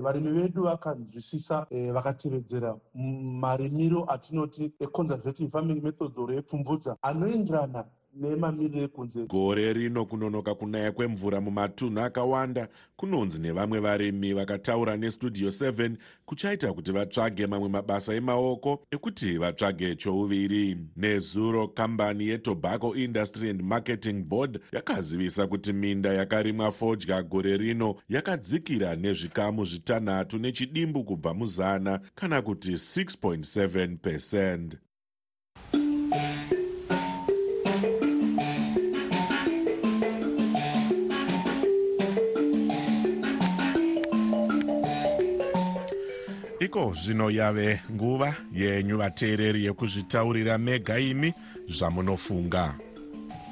varimi 0.01 0.33
vedu 0.33 0.63
vakanzwisisa 0.63 1.67
e, 1.71 1.91
vakatevedzera 1.93 2.77
marimiro 3.41 4.05
atinoti 4.09 4.73
econservative 4.81 5.51
farming 5.51 5.83
methods 5.83 6.19
or 6.19 6.33
epfumvudza 6.33 6.97
anoenderana 7.03 7.85
nemamiriro 8.17 8.81
ekunze. 8.85 9.27
Gore 9.27 9.73
rino 9.73 10.05
kunonoka 10.05 10.55
kunaya 10.55 10.93
kwemvura 10.93 11.41
mumatunhu 11.41 12.01
akawanda 12.01 12.69
kunonzi 12.97 13.41
nevamwe 13.41 13.81
varimi 13.81 14.33
vakataura 14.33 14.97
nestudio 14.97 15.49
7 15.49 15.97
kuchaita 16.25 16.73
kuti 16.73 16.93
vatsvage 16.93 17.47
mamwe 17.47 17.69
mabasa 17.69 18.15
emaoko 18.15 18.87
ekuti 18.91 19.39
vatsvage 19.39 19.95
chouviri. 19.95 20.77
Nezuro 20.97 21.69
kambani 21.69 22.29
yetobacco 22.29 22.95
industry 22.97 23.51
and 23.51 23.63
marketing 23.63 24.23
board 24.25 24.61
yakazivisa 24.73 25.47
kuti 25.47 25.73
minda 25.73 26.13
yakarimwa 26.13 26.73
fodya 26.73 27.23
gore 27.23 27.57
rino 27.57 27.97
yakadzikira 28.09 28.97
nezvikamu 28.97 29.65
zvitanhatu 29.65 30.39
nechidimbu 30.39 31.05
kubva 31.05 31.35
muzana 31.35 32.01
kana 32.15 32.43
kuti 32.43 32.73
6.7 32.73 33.97
percent 33.97 34.77
iko 46.67 46.95
zvino 47.03 47.31
yave 47.31 47.81
nguva 47.93 48.35
yenyu 48.53 48.99
vateereri 48.99 49.65
yekuzvitaurira 49.65 50.59
mega 50.59 50.99
imi 50.99 51.33
zvamunofunga 51.69 52.75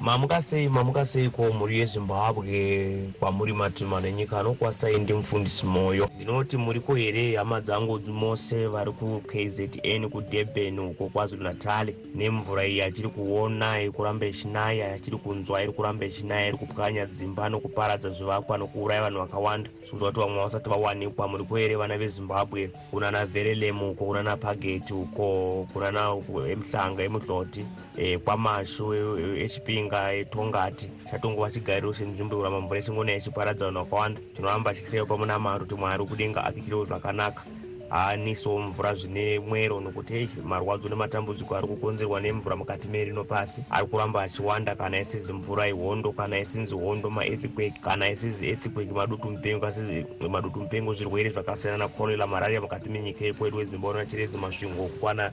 mamuka 0.05 0.41
sei 0.41 0.69
mamuka 0.69 1.05
seiko 1.05 1.53
mhuri 1.53 1.79
yezimbabwe 1.79 3.09
kwamuri 3.19 3.53
matima 3.53 4.01
nenyika 4.01 4.39
anokwasai 4.39 4.99
ndimufundisi 4.99 5.65
moyo 5.65 6.09
ndinoti 6.15 6.57
muriko 6.57 6.95
here 6.95 7.35
hama 7.35 7.61
dzangu 7.61 7.99
mose 7.99 8.67
vari 8.67 8.91
kukzn 8.91 10.09
kudurban 10.09 10.79
uko 10.79 11.09
kwazulu 11.09 11.43
natali 11.43 11.95
nemvura 12.15 12.67
iyi 12.67 12.77
yatiri 12.77 13.09
kuona 13.09 13.81
iri 13.81 13.91
kuramba 13.91 14.25
ichinaya 14.25 14.87
yatiri 14.87 15.17
kunzwa 15.17 15.63
iri 15.63 15.73
kuramba 15.73 16.05
ichinaya 16.05 16.47
iri 16.47 16.57
kupwanya 16.57 17.05
dzimba 17.05 17.49
nokuparadza 17.49 18.09
zvivakwa 18.09 18.57
nokuuraya 18.57 19.01
vanhu 19.01 19.19
vakawanda. 19.19 19.69
Zvinzwa 19.87 20.11
kuti 20.11 20.19
vamwe 20.19 20.43
vasati 20.43 20.69
vawanikwa 20.69 21.27
muriko 21.27 21.55
here 21.55 21.75
vana 21.75 21.97
vezimbabwe 21.97 22.69
kunana 22.91 23.25
verelem 23.25 23.83
uko 23.83 24.05
kunana 24.05 24.37
pageti 24.37 24.93
uko 24.93 25.67
kunana 25.73 26.15
emuhlanga 26.51 27.03
emuhloti 27.03 27.65
e, 27.97 28.17
kwamashu 28.17 28.93
echipinga 29.37 29.94
nyika 29.95 30.11
yetongati 30.11 30.89
chatongova 31.11 31.51
chigariro 31.51 31.93
senzvimbo 31.93 32.35
kuramba 32.37 32.61
mvura 32.61 32.79
ichingonaya 32.79 33.17
ichiparadza 33.17 33.65
vanhu 33.65 33.79
vakawanda 33.83 34.21
tinoramba 34.35 34.73
chikisayo 34.75 35.05
pamuna 35.05 35.39
mwari 35.39 35.59
kuti 35.63 35.75
mwari 35.75 36.05
kudenga 36.05 36.43
akitirewo 36.43 36.85
zvakanaka 36.85 37.43
haanisawo 37.89 38.59
mvura 38.59 38.93
zvine 38.95 39.39
mwero 39.39 39.79
nokuti 39.79 40.29
marwadzo 40.43 40.89
nematambudziko 40.89 41.55
ari 41.55 41.67
kukonzerwa 41.67 42.21
nemvura 42.21 42.55
mukati 42.55 42.87
merino 42.87 43.23
pasi. 43.23 43.63
Ari 43.69 43.87
kuramba 43.87 44.21
achiwanda 44.21 44.75
kana 44.75 44.99
isizi 44.99 45.33
mvura 45.33 45.67
ihondo 45.67 46.11
kana 46.11 46.39
isinzi 46.39 46.75
hondo 46.75 47.09
maearthquake 47.09 47.79
kana 47.81 48.09
isizi 48.09 48.47
earthquake 48.49 48.91
madutu 48.93 49.29
mupengo 49.29 49.65
asizi 49.65 50.05
madutu 50.29 50.59
mupengo 50.59 50.93
zvirwere 50.93 51.29
zvakasiyana 51.29 51.77
nakorera 51.77 52.27
mararia 52.27 52.61
mukati 52.61 52.89
menyika 52.89 53.25
yekwedu 53.25 53.57
wezimbabwe 53.57 53.99
nachiredzi 54.03 54.37
masvingo 54.37 54.87
kwana 54.99 55.31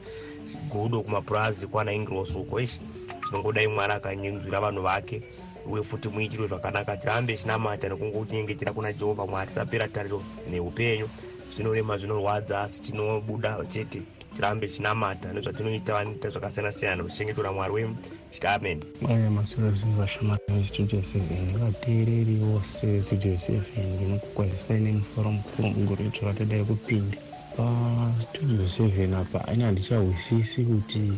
gudo 0.69 1.03
kumapurazi 1.03 1.67
kwana 1.67 1.93
ingros 1.93 2.37
uko 2.37 2.61
ishi 2.61 2.81
zvinongodai 3.29 3.67
mwari 3.67 3.93
akanyenzwira 3.93 4.61
vanhu 4.61 4.83
vake. 4.83 5.23
Uye 5.67 5.83
futi 5.83 6.09
muitiro 6.09 6.47
zvakanaka 6.47 6.97
tirambe 6.97 7.37
chinamata 7.37 7.89
nekungotinyengetera 7.89 8.73
kuna 8.73 8.93
jehovha 8.93 9.27
mwari 9.27 9.49
tisapera 9.49 9.89
tariro 9.89 10.23
neupenyu 10.51 11.09
zvinorema 11.55 11.99
zvinorwadza 11.99 12.61
asi 12.61 12.83
tinobuda 12.83 13.59
chete 13.71 14.03
tirambe 14.35 14.69
chinamata 14.69 15.33
nezvatinoita 15.33 15.93
vanoita 15.95 16.31
zvakasiyana 16.31 16.73
siyana 16.73 17.05
kuchengetora 17.05 17.53
mwari 17.53 17.73
wemu 17.75 17.97
chiti 18.31 18.47
amen. 18.47 18.79
Aya 19.09 19.31
masoro 19.31 19.71
zvinhu 19.71 20.01
vashamari 20.01 20.43
vestudio 20.49 21.03
seven 21.03 21.59
vateereri 21.59 22.35
vose 22.37 22.87
vestudio 22.87 23.39
seven 23.39 23.87
ndinokukwazisai 23.95 24.81
nemufaro 24.81 25.31
mukuru 25.33 25.69
mugore 25.69 26.05
retu 26.05 26.25
ratadai 26.25 26.65
kupinda. 26.65 27.19
Pastudio 27.57 28.69
seven 28.69 29.15
apa 29.15 29.49
ani 29.49 29.65
handichahwisisi 29.65 30.65
kuti 30.65 31.13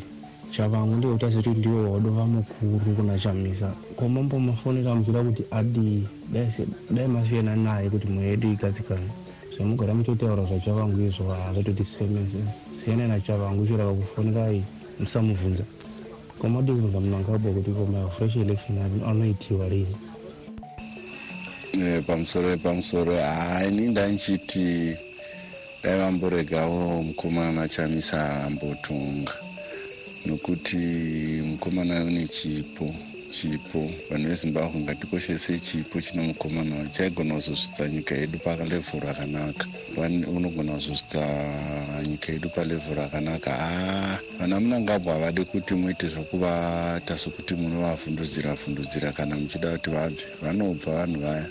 chavangu 0.51 0.97
ndiyekuti 0.97 1.25
asati 1.27 1.49
ndiwo 1.49 1.93
wadova 1.93 2.27
mukuru 2.27 2.95
kuna 2.97 3.19
chamisa. 3.19 3.75
Komambomafonera 3.97 4.95
muchida 4.95 5.23
kuti 5.23 5.45
adii 5.51 6.09
dai 6.91 7.09
masiyana 7.09 7.57
naye 7.57 7.91
kuti 7.91 8.07
mweya 8.07 8.31
yedu 8.31 8.53
igadzikana 8.53 9.09
zvamugara 9.57 9.95
mutotaura 9.95 10.45
zvachavangu 10.45 11.01
izvo 11.01 11.25
hazvatoti 11.35 11.85
siyanai 12.79 13.09
nachavangu 13.09 13.65
ichiraka 13.65 13.95
kufonerai 13.95 14.65
musamubvunza. 15.01 15.65
Komadi 16.39 16.73
kubvunza 16.73 17.01
munhu 17.01 17.17
angabwa 17.17 17.53
kuti 17.57 17.71
koma 17.71 18.11
fresh 18.11 18.37
election 18.37 18.79
anoitiwa 19.09 19.69
rini 19.69 19.97
pamusoro 22.07 22.51
yepamusoro 22.51 23.13
hai 23.13 23.69
ini 23.69 23.89
ndanchiti 23.89 24.97
dai 25.83 25.99
vamboregawo 25.99 27.03
mukomana 27.03 27.69
chamisa 27.69 28.45
ambotunga 28.47 29.33
nokuti 30.27 30.77
mukomana 31.49 32.05
une 32.05 32.27
chipo 32.29 32.95
chipo 33.35 33.81
vanhu 34.11 34.29
vezimbabwe 34.31 34.81
ngatikoshese 34.81 35.59
chipo 35.67 36.01
chine 36.05 36.23
mukomana 36.29 36.77
chaigona 36.95 37.35
kuzosvitsa 37.35 37.89
nyika 37.89 38.15
yedu 38.15 38.39
palevhuru 38.39 39.07
rakanaka. 39.07 39.65
Unogona 40.37 40.73
kuzosvitsa 40.73 41.23
nyika 42.09 42.33
yedu 42.33 42.49
palevhuru 42.55 43.01
rakanaka. 43.01 43.51
Aa 43.59 44.19
vana 44.39 44.61
munangabwe 44.61 45.13
havadi 45.13 45.45
kuti 45.45 45.75
muite 45.75 46.07
zvokuvata 46.09 47.19
sokuti 47.19 47.55
munovavhundudzira 47.55 48.55
vhundudzira 48.55 49.13
kana 49.13 49.37
muchida 49.37 49.73
kuti 49.75 49.91
vabve. 49.91 50.25
Vanobva 50.43 50.93
vanhu 50.99 51.21
vaya 51.21 51.47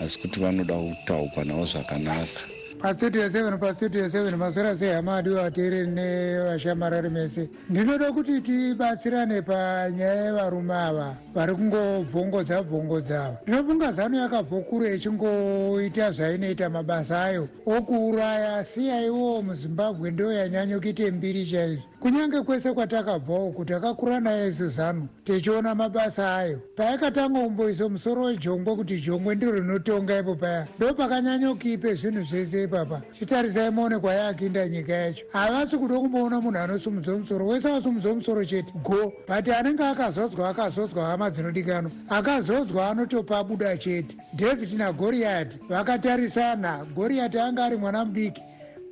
asi 0.00 0.18
kuti 0.18 0.40
vanoda 0.40 0.74
kutaukwa 0.74 1.44
navo 1.44 1.66
zvakanaka 1.66 2.55
pastudio 2.86 3.28
seven 3.28 3.58
pastudio 3.58 4.08
seven 4.08 4.36
masora 4.36 4.76
sei 4.76 4.92
hama 4.92 5.16
adiwo 5.16 5.40
ateereri 5.42 5.90
nevashamarari 5.90 7.10
mese. 7.10 7.48
Ndinoda 7.70 8.12
kuti 8.12 8.40
tibatsirane 8.40 9.42
panyaya 9.42 10.24
yevarume 10.24 10.74
ava 10.74 11.16
vari 11.34 11.54
kungobvongodza 11.54 12.62
bvongodza 12.62 13.24
ava. 13.24 13.38
Ndinofunga 13.42 13.92
zano 13.92 14.18
yakabvo 14.18 14.60
kure 14.60 14.94
ichingoita 14.94 16.10
zvainoita 16.12 16.70
mabasa 16.70 17.24
ayo. 17.24 17.48
Okuuraya 17.66 18.64
siyaiwo 18.64 19.42
muzimbabwe 19.42 20.10
ndo 20.10 20.32
yanyanya 20.32 20.78
kuite 20.78 21.10
mbiri 21.10 21.46
chaizvo 21.46 21.82
kunyange 22.06 22.40
kwese 22.42 22.72
kwatakabvawo 22.72 23.50
kuti 23.50 23.74
akakura 23.74 24.20
naye 24.20 24.50
zuzano 24.50 25.08
tichiona 25.24 25.74
mabasa 25.74 26.36
ayo. 26.36 26.60
Payakatanga 26.76 27.40
kumboisa 27.40 27.88
musoro 27.88 28.22
wejongwe 28.22 28.76
kuti 28.76 29.00
jongwe 29.00 29.34
ndiro 29.34 29.52
rinotonga 29.52 30.18
ipo 30.18 30.34
paya 30.34 30.66
ndo 30.78 30.94
pakanyanyokiipe 30.94 31.94
zvinhu 31.94 32.22
zvese 32.22 32.62
ipapa. 32.62 33.02
Chitarisai 33.18 33.70
muone 33.70 33.98
kwayakinda 33.98 34.68
nyika 34.68 34.92
yacho. 34.92 35.24
Havasi 35.32 35.76
kuda 35.76 35.98
kumboona 35.98 36.40
munhu 36.40 36.58
anosumudza 36.58 37.12
musoro 37.18 37.46
wese 37.46 37.68
wasumudza 37.68 38.14
musoro 38.14 38.44
chete. 38.44 38.72
Go 38.84 39.12
but 39.28 39.48
anenge 39.48 39.84
akazodzwa 39.84 40.48
akazodzwa 40.48 41.04
hama 41.04 41.30
dzinodikanwa. 41.30 41.90
Akazodzwa 42.08 42.90
anotopa 42.90 43.44
buda 43.44 43.76
chete. 43.76 44.16
David 44.32 44.72
nagoriyati 44.78 45.58
vakatarisana. 45.68 46.86
Goriyati 46.94 47.38
anga 47.38 47.64
ari 47.64 47.76
mwana 47.76 48.04
mudiki. 48.04 48.42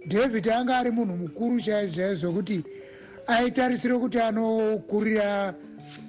David 0.06 0.48
anga 0.48 0.78
ari 0.78 0.90
munhu 0.90 1.16
mukuru 1.16 1.60
chaizvo 1.60 1.96
chaizvo 1.96 2.14
zvokuti 2.20 2.64
aitarisire 3.26 3.98
kuti 3.98 4.18
anokurira 4.18 5.54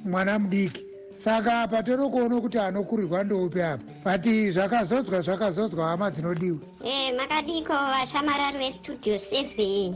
mwana 0.06 0.40
mudiki. 0.40 0.82
Saka 1.18 1.62
apa 1.62 1.84
tiri 1.84 2.10
kuona 2.10 2.42
kuti 2.42 2.60
anokurirwa 2.60 3.24
ndoupi 3.24 3.62
apa. 3.62 3.84
But 4.04 4.26
zvakazodzwa 4.26 5.22
zvakazodzwa 5.22 5.88
hama 5.88 6.12
dzinodiwa. 6.12 6.60
E 6.84 7.12
makadiko 7.12 7.74
vashamarari 7.74 8.58
vestudio 8.58 9.20
seven. 9.20 9.96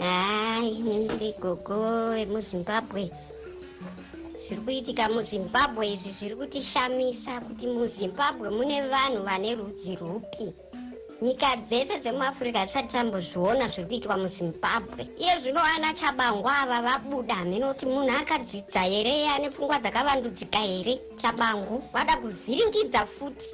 Hai 0.00 0.82
ndiri 0.82 1.34
gogo 1.40 2.10
vemuzimbabwe 2.10 3.10
zviri 4.42 4.62
kuitika 4.62 5.08
muzimbabwe 5.08 5.92
izvi 5.92 6.12
zviri 6.18 6.36
kutishamisa 6.36 7.40
kuti 7.40 7.66
muzimbabwe 7.66 8.50
mune 8.50 8.82
vanhu 8.88 9.22
vane 9.22 9.54
rudzi 9.54 9.94
rupi 9.96 10.52
nyika 11.22 11.56
dzese 11.56 11.98
dzemuafrica 11.98 12.64
dzisati 12.66 12.92
tambozviona 12.92 13.68
zviri 13.68 13.88
kuitwa 13.88 14.16
muzimbabwe. 14.16 15.02
Iye 15.18 15.38
zvino 15.38 15.60
ana 15.60 15.94
chabangu 15.94 16.48
ava 16.48 16.82
vabuda 16.82 17.34
hameno 17.34 17.68
kuti 17.72 17.86
munhu 17.86 18.10
akadzidza 18.10 18.80
here 18.80 19.28
ane 19.28 19.50
pfungwa 19.50 19.78
dzakavandudzika 19.78 20.58
here 20.58 20.98
chabangu 21.16 21.82
vada 21.92 22.16
kuvhiringidza 22.16 23.06
futi 23.06 23.46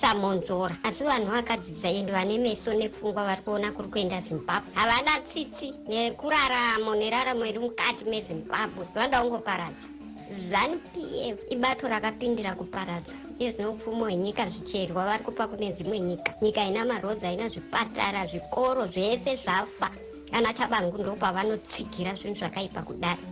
samonzora. 0.00 0.76
Asi 0.84 1.04
vanhu 1.04 1.30
vakadzidza 1.30 1.88
ende 1.90 2.12
vane 2.12 2.38
meso 2.38 2.72
nepfungwa 2.72 3.26
vari 3.26 3.42
kuona 3.42 3.72
kuri 3.72 3.88
kuenda 3.88 4.20
zimbabwe. 4.20 4.70
Havana 4.74 5.20
tsitsi 5.20 5.74
nekuraramo 5.88 6.94
neraramo 6.94 7.44
iri 7.46 7.58
mukati 7.58 8.04
mezimbabwe 8.04 8.86
vanoda 8.94 9.22
kungoparadza. 9.22 9.88
Zanup 10.30 10.94
f 10.94 11.38
ibato 11.50 11.88
rakapindira 11.88 12.54
kuparadza 12.54 13.27
iyo 13.38 13.52
zvino 13.52 13.70
upfumi 13.72 14.00
hwenyika 14.00 14.50
zvicherwa 14.50 15.04
vari 15.04 15.24
kupa 15.24 15.48
kune 15.48 15.72
dzimwe 15.72 16.00
nyika. 16.00 16.34
Nyika 16.42 16.64
ina 16.64 16.84
marodzi 16.84 17.26
haina 17.26 17.48
zvipatara 17.48 18.26
zvikoro 18.26 18.86
zvese 18.86 19.36
zvafa. 19.36 19.90
Kana 20.30 20.52
chabangu 20.52 20.98
ndo 20.98 21.16
pavanotsigira 21.16 22.14
zvinhu 22.14 22.36
zvakaipa 22.36 22.82
kudaro. 22.82 23.22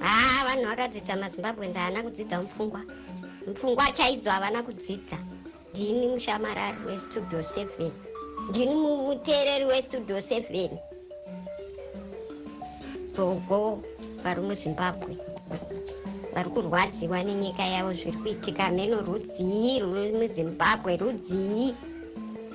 Haa 0.00 0.44
vanhu 0.44 0.66
vakadzidza 0.66 1.16
mazimbabwenzi 1.16 1.78
haana 1.78 2.02
kudzidza 2.02 2.40
mupfungwa. 2.42 2.82
Mupfungwa 3.46 3.92
chaidzo 3.92 4.30
havana 4.30 4.62
kudzidza. 4.62 5.18
Ndini 5.70 6.08
mushamarari 6.08 6.78
westudio 6.86 7.42
seven. 7.42 7.92
Ndini 8.48 8.74
muteereri 8.74 9.64
westudio 9.64 10.22
seven. 10.22 10.78
Gogo 13.16 13.82
vari 14.22 14.40
muzimbabwe 14.40 15.16
vari 16.36 16.50
kurwadziwa 16.50 17.24
nenyika 17.24 17.64
yavo 17.64 17.94
zviri 17.94 18.16
kuitika 18.20 18.68
meno 18.70 19.00
rudzii 19.00 19.80
ruri 19.80 20.12
muzimbabwe 20.12 20.96
rudzii 20.96 21.74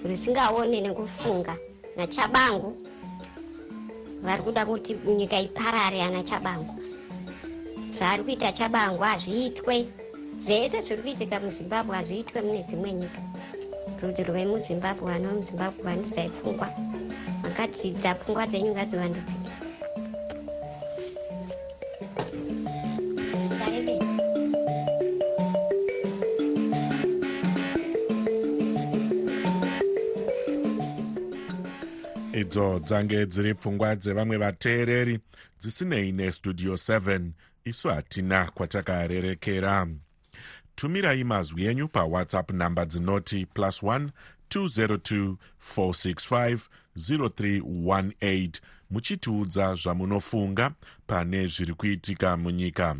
rusingaone 0.06 0.82
nekufunga. 0.82 1.58
Nachabangu 1.98 2.78
vari 4.22 4.44
kuda 4.44 4.66
kuti 4.66 4.94
nyika 4.94 5.40
iparare 5.40 6.02
ana 6.04 6.24
chabangu. 6.24 6.76
Zvaari 7.98 8.24
kuita 8.24 8.52
chabangu 8.52 9.02
hazviitwe 9.02 9.88
zvese 10.46 10.82
zviri 10.82 11.02
kuitika 11.02 11.40
muzimbabwe 11.40 11.96
hazviitwe 11.96 12.42
mune 12.42 12.64
dzimwe 12.64 12.94
nyika. 12.94 13.22
Rudzi 14.02 14.24
rwemuzimbabwe 14.24 15.12
vana 15.12 15.28
vemuzimbabwe 15.28 15.84
vandudzai 15.84 16.30
pfungwa 16.30 16.70
makadzidza 17.44 18.16
pfungwa 18.16 18.46
dzenyu 18.46 18.72
ngadzivandudzike 18.72 19.61
idzo 32.52 32.80
dzange 32.80 33.26
dziri 33.26 33.54
pfungwa 33.54 33.96
dzevamwe 33.96 34.38
vateereri 34.38 35.20
dzisinei 35.60 36.12
nestudio 36.12 36.74
7 36.74 37.32
isu 37.66 37.88
hatina 37.88 38.52
kwatakarerekera. 38.52 39.88
Tumirai 40.76 41.24
mazwi 41.24 41.66
enyu 41.66 41.88
pawhatsapp 41.88 42.52
nhamba 42.52 42.86
dzinoti 42.86 43.46
plus 43.46 43.84
1 43.84 44.10
202 44.50 45.36
465 45.76 46.60
0318 46.98 48.52
muchitiudza 48.90 49.76
zvamunofunga 49.76 50.72
pane 51.08 51.48
zviri 51.48 51.74
kuitika 51.74 52.38
munyika. 52.38 52.96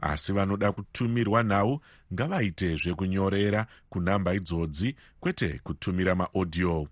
Asi 0.00 0.32
vanoda 0.32 0.72
kutumirwa 0.72 1.42
nhau 1.42 1.80
ngavaite 2.12 2.76
zvekunyorera 2.76 3.66
kunhamba 3.88 4.34
idzodzi 4.34 4.96
kwete 5.20 5.60
kutumira 5.62 6.14
maaudio 6.14 6.88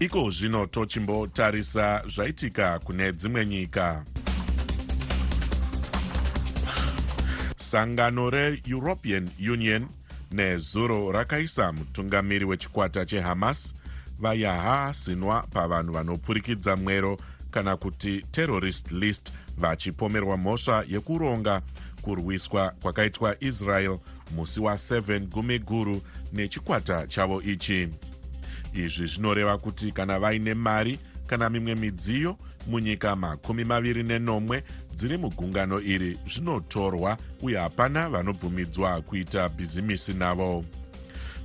iko 0.00 0.30
zvino 0.30 0.66
tochimbotarisa 0.66 2.02
zvaitika 2.06 2.78
kune 2.78 3.12
dzimwe 3.12 3.46
nyika. 3.46 4.04
Sangano 7.58 8.30
reeuropean 8.30 9.30
union 9.52 9.88
nezuro 10.30 11.12
rakaisa 11.12 11.72
mutungamiri 11.72 12.44
wechikwata 12.44 13.04
chehamas 13.06 13.74
vayahasinwa 14.18 15.42
pavanhu 15.42 15.92
vanopfurikidza 15.92 16.76
mwero 16.76 17.18
kana 17.50 17.76
kuti 17.76 18.24
terrorist 18.30 18.90
list 18.92 19.32
vachipomerwa 19.58 20.36
mhosva 20.36 20.84
yekuronga 20.88 21.62
kurwiswa 22.02 22.70
kwakaitwa 22.70 23.36
israel 23.40 23.98
musi 24.36 24.60
wa7 24.60 25.20
gumi 25.20 25.58
guru 25.58 26.02
nechikwata 26.32 27.06
chavo 27.06 27.42
ichi 27.42 27.88
izvi 28.74 29.06
zvinoreva 29.06 29.58
kuti 29.58 29.92
kana 29.92 30.18
vaine 30.18 30.54
mari 30.54 30.98
kana 31.26 31.50
mimwe 31.50 31.74
midziyo 31.74 32.36
munyika 32.66 33.16
makumi 33.16 33.64
maviri 33.64 34.02
nenomwe 34.02 34.62
dziri 34.94 35.16
mugungano 35.16 35.80
iri 35.80 36.18
zvinotorwa 36.26 37.16
uye 37.42 37.58
hapana 37.58 38.08
vanobvumidzwa 38.08 39.02
kuita 39.02 39.48
bhizimisi 39.48 40.14
navo. 40.14 40.64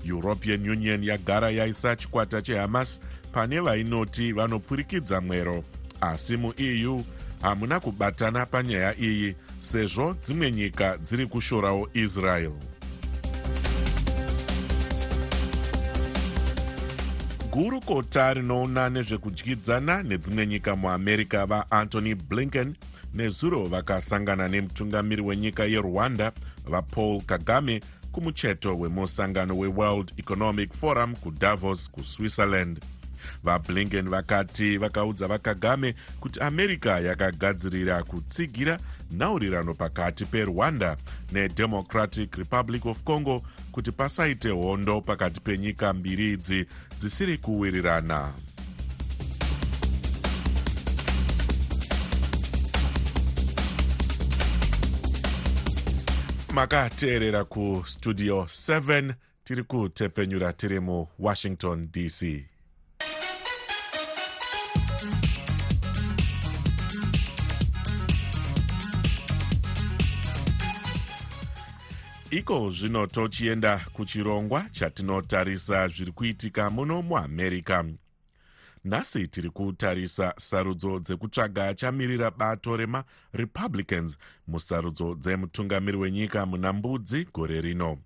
European 0.05 0.69
union 0.69 1.03
yagara 1.03 1.49
yaisa 1.49 1.95
chikwata 1.95 2.41
chehamas 2.41 2.99
pane 3.31 3.59
vainoti 3.59 4.31
vanopfurikidza 4.31 5.21
mwero 5.21 5.63
asi 6.01 6.37
mueu 6.37 7.03
hamuna 7.41 7.79
kubatana 7.79 8.45
panyaya 8.45 8.99
iyi 8.99 9.35
sezvo 9.59 10.15
dzimwe 10.23 10.51
nyika 10.51 10.97
dziri 10.97 11.27
kushorawo 11.27 11.89
israel 11.93 12.74
gurukota 17.55 18.33
rinoona 18.33 18.89
nezvekudyidzana 18.89 20.03
nedzimwe 20.03 20.45
nyika 20.47 20.75
muamerica 20.75 21.45
vaantony 21.45 22.15
blinken 22.15 22.75
nezuro 23.13 23.67
vakasangana 23.67 24.47
nemutungamiri 24.47 25.21
wenyika 25.21 25.63
yerwanda 25.63 26.31
vapaul 26.65 27.21
kagame 27.21 27.81
kumucheto 28.11 28.77
wemusangano 28.79 29.57
weworld 29.57 30.13
economic 30.17 30.73
forum 30.73 31.15
kudavos 31.15 31.91
kuswitzerland. 31.91 32.79
Vablinken 33.43 34.09
vakati 34.09 34.77
vakaudza 34.77 35.27
vakagame 35.27 35.95
kuti 36.19 36.39
america 36.39 37.01
yakagadzirira 37.05 38.03
kutsigira 38.03 38.79
nhaurirano 39.11 39.73
pakati 39.73 40.25
perwanda 40.25 40.97
nedemocratic 41.31 42.35
republic 42.35 42.85
of 42.85 43.03
congo 43.03 43.43
kuti 43.75 43.91
pasaite 43.91 44.49
hondo 44.49 45.01
pakati 45.01 45.41
penyika 45.41 45.93
mbiri 45.93 46.33
idzi 46.33 46.65
dzisiri 46.99 47.37
kuwirirana. 47.37 48.33
Makateerera 56.53 57.43
kustudio 57.45 58.41
7 58.43 59.13
tiri 59.43 59.63
kutepfenyura 59.63 60.53
tiri 60.53 60.79
muwashington 60.79 61.87
dc 61.91 62.45
iko 72.31 72.71
zvino 72.71 73.07
tochienda 73.07 73.85
kuchirongwa 73.93 74.65
chatinotarisa 74.71 75.87
zviri 75.87 76.11
kuitika 76.11 76.69
muno 76.69 77.01
muamerica. 77.01 77.85
Nhasi 78.85 79.27
tiri 79.27 79.49
kutarisa 79.49 80.33
sarudzo 80.37 80.99
dzekutsvaga 80.99 81.67
achamirira 81.67 82.31
bato 82.31 82.77
remarepublicans 82.77 84.17
musarudzo 84.47 85.15
dzemutungamiri 85.15 85.97
wenyika 85.97 86.45
muna 86.45 86.73
mbudzi 86.73 87.27
gore 87.33 87.61
rino. 87.61 87.97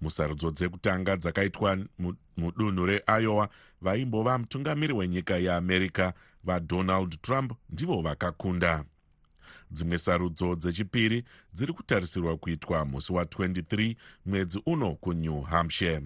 Musarudzo 0.00 0.50
dzekutanga 0.50 1.16
dzakaitwa 1.16 1.78
mudunhu 2.36 2.86
reiowa 2.86 3.48
vaimbova 3.80 4.38
mutungamiri 4.38 4.92
wenyika 4.92 5.36
yeamerica 5.36 6.12
vadonald 6.44 7.20
trump 7.22 7.52
ndivo 7.70 8.02
vakakunda 8.02 8.84
dzimwe 9.70 9.98
sarudzo 9.98 10.56
dzechipiri 10.56 11.24
dziri 11.54 11.72
kutarisirwa 11.72 12.36
kuitwa 12.36 12.84
musi 12.84 13.12
wa23 13.12 13.96
mwedzi 14.26 14.62
uno 14.66 14.94
kunew 14.94 15.40
hampshire. 15.40 16.02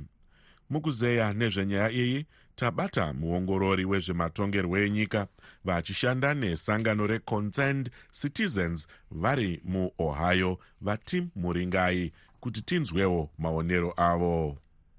Mukuzeya 0.71 1.33
nezvenyaya 1.33 1.91
iyi 1.91 2.27
tabata 2.57 3.13
muongorori 3.13 3.85
wezvematongerwo 3.85 4.79
enyika 4.79 5.27
vachishanda 5.65 6.35
nesangano 6.35 7.07
reconcerned 7.07 7.91
citizens 8.13 8.87
vari 9.11 9.61
muohio 9.65 10.59
vatim 10.81 11.29
muringai 11.37 12.13
kuti 12.41 12.63
tinzwewo 12.63 13.31
maonero 13.39 13.95
avo 13.97 14.59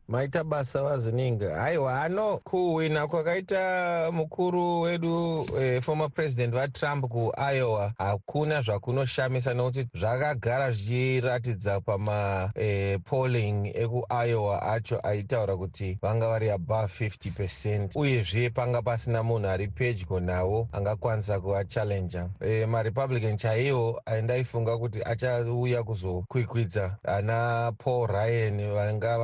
maita 0.10 0.44
basa 0.44 0.84
vazininga 0.84 1.56
haiwa 1.56 2.04
ano 2.04 2.38
kuhwina 2.38 3.08
kwakaita 3.08 4.12
mukuru 4.12 4.82
wedu 4.82 5.48
e, 5.62 5.82
former 5.82 6.10
president 6.10 6.54
vatrump 6.54 7.06
kuiowa 7.06 7.94
hakuna 7.98 8.62
zvakunoshamisa 8.62 9.54
nokuti 9.54 9.88
zvakagara 9.96 10.72
zvichiratidza 10.72 11.82
pamapolling 11.82 13.68
e, 13.68 13.74
ekuiowa 13.76 14.62
acho 14.62 15.00
aitaura 15.00 15.58
kuti 15.58 15.98
vanga 16.02 16.28
vari 16.30 16.50
above 16.50 17.08
50 17.08 17.32
percent. 17.32 17.96
Uyezve 17.96 18.50
panga 18.50 18.82
pasina 18.82 19.24
munhu 19.24 19.48
ari 19.50 19.68
pedyo 19.68 20.20
navo 20.20 20.68
angakwanisa 20.72 21.40
kuvachallenja 21.40 22.30
e, 22.42 22.66
marepublican 22.66 23.38
chaiwo 23.38 24.02
andaifunga 24.06 24.78
kuti 24.78 25.04
achauya 25.04 25.84
kuzokwikwidza 25.84 26.98
ana 27.04 27.72
paul 27.78 28.08
ryan 28.08 28.74
vanga 28.74 29.18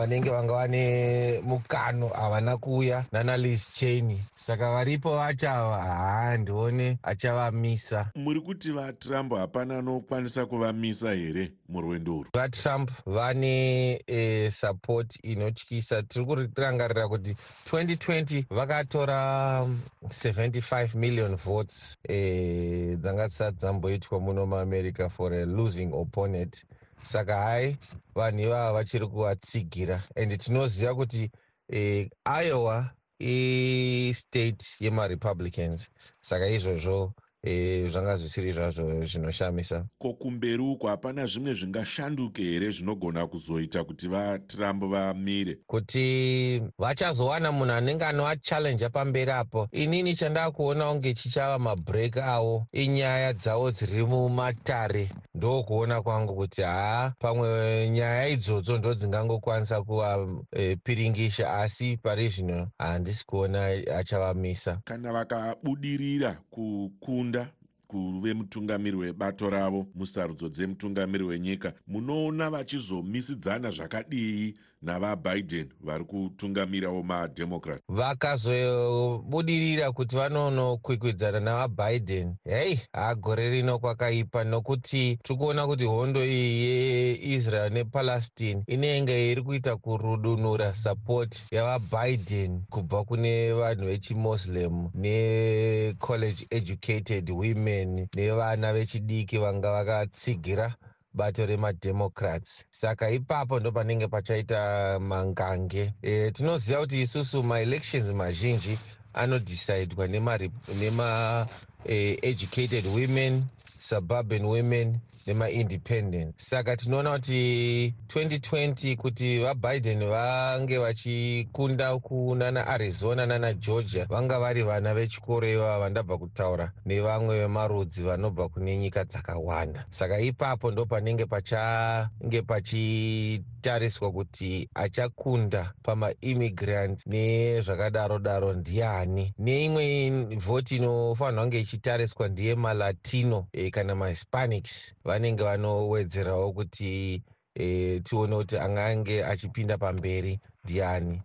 vanenge 0.00 0.30
vanga 0.30 0.52
vane 0.54 1.40
mukano 1.44 2.08
havana 2.08 2.56
kuuya 2.56 3.04
nana 3.12 3.36
lis 3.36 3.68
cheny 3.70 4.18
saka 4.36 4.70
varipo 4.72 5.16
vacho 5.16 5.48
ava 5.50 5.82
haa 5.82 6.36
ndione 6.36 6.98
achavamisa. 7.02 8.10
Muri 8.14 8.40
kuti 8.40 8.72
vatrump 8.72 9.32
hapana 9.32 9.78
anokwanisa 9.78 10.46
kuvamisa 10.46 11.12
here 11.12 11.52
murwendo 11.68 12.12
urwu? 12.18 12.30
Vatrump 12.34 12.90
vane 13.06 13.92
e, 14.06 14.50
support 14.50 15.18
inotyisa. 15.22 16.02
Tiri 16.02 16.24
kurangarira 16.24 17.08
kuti 17.08 17.36
2020 17.72 18.44
vakatora 18.50 19.66
75 20.02 20.94
million 20.94 21.36
votes 21.36 21.98
e, 22.08 22.96
dzanga 22.96 23.28
dzisati 23.28 23.56
dzamboitwa 23.58 24.20
muno 24.20 24.46
muamerica 24.46 25.08
for 25.10 25.32
a 25.34 25.44
losing 25.46 25.90
opponent 25.94 26.64
saka 27.04 27.36
hai 27.42 27.76
vanhu 28.14 28.40
ivava 28.40 28.72
vachiri 28.72 29.06
kuvatsigira. 29.06 30.02
And 30.16 30.32
tinoziva 30.38 30.94
kuti 30.94 31.30
eh, 31.68 32.08
iowa 32.24 32.90
istate 33.18 34.64
yemarepublicans. 34.80 35.88
Saka 36.22 36.46
izvozvo 36.46 37.14
e, 37.42 37.88
zvanga 37.88 38.16
zvisiri 38.16 38.52
zvazvo 38.52 39.04
zvinoshamisa. 39.04 39.86
Ko 39.98 40.12
kumberi 40.12 40.62
uko 40.62 40.88
hapana 40.88 41.26
zvimwe 41.26 41.54
zvingashanduke 41.54 42.42
here 42.42 42.70
zvinogona 42.70 43.26
kuzoita 43.26 43.84
kuti 43.84 44.08
vatrump 44.08 44.84
vamire? 44.84 45.58
Kuti 45.66 46.62
vachazowana 46.78 47.52
munhu 47.52 47.72
anenge 47.72 48.04
anovachallenja 48.04 48.90
pamberi 48.90 49.30
apo. 49.30 49.68
Inini 49.72 50.16
chandaa 50.16 50.50
kuona 50.50 50.92
kunge 50.92 51.14
chichava 51.14 51.58
mabreak 51.58 52.16
avo 52.16 52.66
inyaya 52.72 53.32
dzavo 53.32 53.70
dziri 53.70 54.04
mumatare. 54.06 55.10
Ndokuona 55.34 56.02
kwangu 56.02 56.34
kuti 56.36 56.62
haa 56.62 57.12
pamwe 57.18 57.88
nyaya 57.90 58.28
idzodzo 58.28 58.78
ndo 58.78 58.94
dzingangokwanisa 58.94 59.82
kuvapiringisha 59.82 61.42
e, 61.42 61.62
asi 61.62 61.96
pari 61.96 62.28
zvino 62.28 62.68
handisi 62.78 63.26
kuona 63.26 63.66
achavamisa. 63.96 64.80
Kana 64.84 65.12
vakabudirira 65.12 66.38
kukunda 66.50 67.29
kufunda 67.30 67.52
kuve 67.86 68.34
mutungamiri 68.34 68.96
webato 68.96 69.50
ravo 69.50 69.86
musarudzo 69.94 70.48
dzemutungamiri 70.48 71.24
wenyika 71.24 71.72
munoona 71.88 72.50
vachizomisidzana 72.50 73.70
zvakadii 73.70 74.54
navabiden 74.82 75.68
vari 75.80 76.04
kutungamirawo 76.04 77.02
madhemokrat 77.02 77.82
vakazobudirira 77.88 79.92
kuti 79.92 80.16
vanonokwikwiddzana 80.16 81.40
navabiden. 81.40 82.36
Hei 82.44 82.80
hagore 82.92 83.50
rino 83.50 83.78
kwakaipa 83.78 84.44
nokuti 84.44 85.16
tiri 85.22 85.38
kuona 85.38 85.66
kuti 85.66 85.84
hondo 85.84 86.24
iyi 86.24 86.64
yeisrael 86.64 87.72
nepalestine 87.72 88.62
inenge 88.66 89.30
iri 89.30 89.42
kuita 89.42 89.76
kurudunura 89.76 90.74
sapoti 90.74 91.42
yavabiden 91.50 92.62
kubva 92.70 93.04
kune 93.04 93.52
vanhu 93.52 93.86
vechimuslim 93.86 94.88
necollege 94.94 96.46
educated 96.50 97.30
women 97.30 98.08
nevana 98.14 98.72
vechidiki 98.72 99.38
vanga 99.38 99.72
vakatsigira 99.72 100.74
bato 101.14 101.46
remadhemocrats 101.46 102.64
saka 102.70 103.10
ipapo 103.10 103.60
ndo 103.60 103.72
panenge 103.72 104.08
pachaita 104.08 104.98
mangange. 105.00 105.92
E, 106.02 106.30
tinoziva 106.30 106.80
kuti 106.80 107.00
isusu 107.00 107.42
maelections 107.42 108.14
mazhinji 108.14 108.78
anodhisaidwa 109.14 110.06
nema-educated 110.06 110.44
nema, 110.76 111.46
e, 111.84 112.88
women 112.98 113.44
suburban 113.78 114.44
women 114.44 114.98
nemaindependent 115.26 116.34
saka 116.38 116.76
tinoona 116.76 117.12
kuti 117.18 117.94
2020 118.14 118.96
kuti 118.96 119.38
vabiden 119.38 120.04
vange 120.08 120.78
vachikunda 120.78 121.98
kunana 121.98 122.66
arizona 122.66 123.26
nana 123.26 123.52
georgia 123.54 124.04
vanga 124.04 124.38
vari 124.38 124.62
vana 124.62 124.94
vechikoro 124.94 125.48
ivava 125.48 125.78
vandabva 125.78 126.18
kutaura 126.18 126.72
nevamwe 126.86 127.38
vemarudzi 127.40 128.02
vanobva 128.02 128.48
kune 128.48 128.76
nyika 128.76 129.04
dzakawanda. 129.04 129.86
Saka 129.90 130.20
ipapo 130.20 130.70
ndo 130.70 130.86
panenge 130.86 131.26
pachange 131.26 132.42
pachitariswa 132.42 134.12
kuti 134.12 134.68
achakunda 134.74 135.72
pamaimmigrants 135.82 137.06
nezvakadaro 137.06 138.18
daro 138.18 138.52
ndiani. 138.52 139.34
Neimwe 139.38 140.10
vhoti 140.36 140.76
inofanirwa 140.76 141.42
kunge 141.44 141.60
ichitariswa 141.60 142.28
ndiye 142.28 142.54
malatino 142.54 143.46
e, 143.52 143.70
kana 143.70 143.94
mahispanics 143.94 144.94
vanenge 145.10 145.42
vanowedzerawo 145.42 146.52
kuti 146.52 147.22
e, 147.54 148.00
tione 148.00 148.36
kuti 148.36 148.56
angange 148.58 149.24
achipinda 149.24 149.78
pamberi 149.78 150.40
ndiani? 150.64 151.22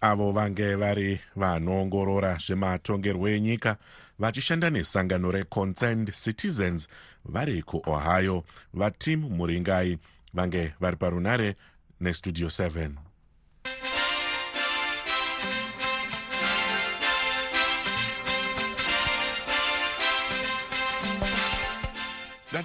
Avo 0.00 0.32
vange 0.32 0.74
vari 0.74 1.20
vanoongorora 1.36 2.38
zvematongerwo 2.44 3.28
enyika 3.28 3.76
vachishanda 4.18 4.70
nesangano 4.70 5.30
reconcerned 5.30 6.12
citizens 6.12 6.88
vari 7.24 7.62
kuohio 7.62 8.44
vatim 8.74 9.20
muringai 9.20 9.98
vange 10.34 10.74
vari 10.80 10.96
parunare 10.96 11.56
nestudio 12.00 12.48
7 12.48 13.09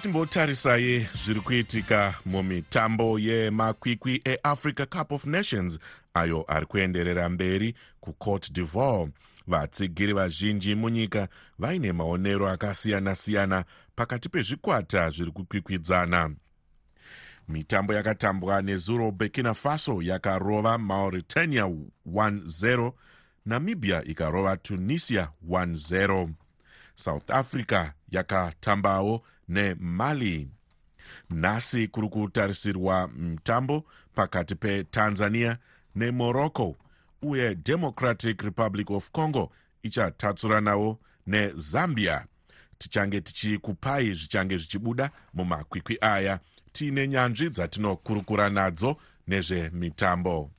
ngatimbotarisai 0.06 1.08
zviri 1.24 1.40
kuitika 1.40 2.14
mumitambo 2.26 3.18
yemakwikwi 3.18 4.22
eafrica 4.24 4.86
cup 4.86 5.12
of 5.12 5.24
nations 5.26 5.78
ayo 6.14 6.44
ari 6.48 6.66
kuenderera 6.66 7.28
mberi 7.28 7.74
kucote 8.00 8.52
d'ivoire. 8.52 9.12
Vatsigiri 9.46 10.12
vazhinji 10.12 10.74
munyika 10.74 11.28
vaine 11.58 11.92
maonero 11.92 12.48
akasiyana-siyana 12.48 13.64
pakati 13.96 14.28
pezvikwata 14.28 15.10
zviri 15.10 15.30
kukwikwidzana 15.30 16.30
mitambo 17.48 17.94
yakatambwa 17.94 18.62
nezuro 18.62 19.10
burkina 19.10 19.54
faso 19.54 20.02
yakarova 20.02 20.78
mauritania 20.78 21.64
10 21.64 22.92
namibia 23.46 24.04
ikarova 24.04 24.56
tunisia 24.56 25.28
10 25.48 26.28
south 26.94 27.30
africa 27.30 27.90
yakatambawo 28.16 29.22
nemali. 29.48 30.48
Nhasi 31.30 31.88
kuri 31.88 32.08
kutarisirwa 32.08 33.08
mutambo 33.08 33.84
pakati 34.14 34.54
petanzania 34.54 35.58
nemorocco 35.94 36.76
uye 37.22 37.54
democratic 37.54 38.42
republic 38.42 38.90
of 38.90 39.10
congo 39.10 39.52
ichatatsuranawo 39.82 40.98
nezambia. 41.26 42.26
Tichange 42.78 43.20
tichikupai 43.20 44.14
zvichange 44.14 44.58
zvichibuda 44.58 45.10
mumakwikwi 45.34 45.98
aya. 46.00 46.40
Tiine 46.72 47.08
nyanzvi 47.08 47.50
dzatinokurukura 47.50 48.50
nadzo 48.50 48.96
nezvemitambo 49.26 50.50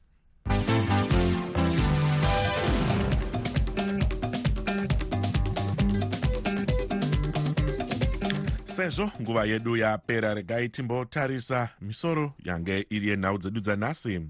sezvo 8.78 9.12
nguva 9.22 9.46
yedu 9.46 9.78
yapera 9.78 10.34
regai 10.34 10.70
timbotarisa 10.70 11.70
misoro 11.82 12.34
yange 12.46 12.86
iri 12.90 13.08
yenhau 13.08 13.38
dzedu 13.38 13.60
dzanhasi. 13.60 14.22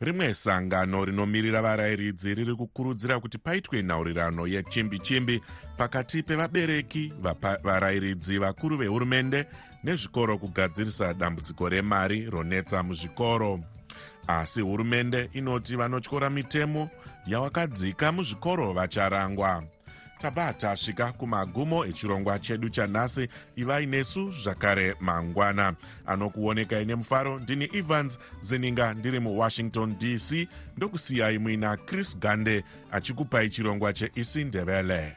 Rimwe 0.00 0.34
sangano 0.34 1.04
rinomirira 1.04 1.62
varayiridzi 1.62 2.34
riri 2.34 2.54
kukurudzira 2.54 3.20
kuti 3.20 3.38
paitwe 3.38 3.82
nhaurirano 3.82 4.46
yechimbi 4.46 4.98
chimbi 4.98 5.40
pakati 5.76 6.22
pevabereki 6.22 7.12
varayiridzi 7.62 8.38
vakuru 8.38 8.76
vehurumende 8.76 9.46
nezvikoro 9.84 10.38
kugadzirisa 10.38 11.14
dambudziko 11.14 11.68
remari 11.68 12.30
ronetsa 12.30 12.82
muzvikoro. 12.82 13.60
Asi 14.26 14.60
hurumende 14.60 15.30
inoti 15.32 15.76
vanotyora 15.76 16.30
mitemo 16.30 16.90
yawakadzika 17.26 18.12
muzvikoro 18.12 18.72
vacharangwa 18.72 19.62
tabva 20.22 20.52
tasvika 20.52 21.12
kumagumo 21.12 21.84
echirongwa 21.86 22.38
chedu 22.38 22.68
chanhasi 22.68 23.28
ivai 23.56 23.86
nesu 23.86 24.30
zvakare 24.30 24.94
mangwana. 25.00 25.74
Anokuonekai 26.06 26.84
nemufaro 26.84 27.38
ndini 27.38 27.68
evans 27.72 28.18
zeninga 28.40 28.94
ndiri 28.94 29.20
muwashington 29.20 29.98
dc 29.98 30.48
ndokusiyai 30.76 31.38
muina 31.38 31.76
chris 31.76 32.18
gande 32.18 32.64
achikupai 32.92 33.50
chirongwa 33.50 33.92
cheisi 33.92 34.44
ndevele 34.44 35.16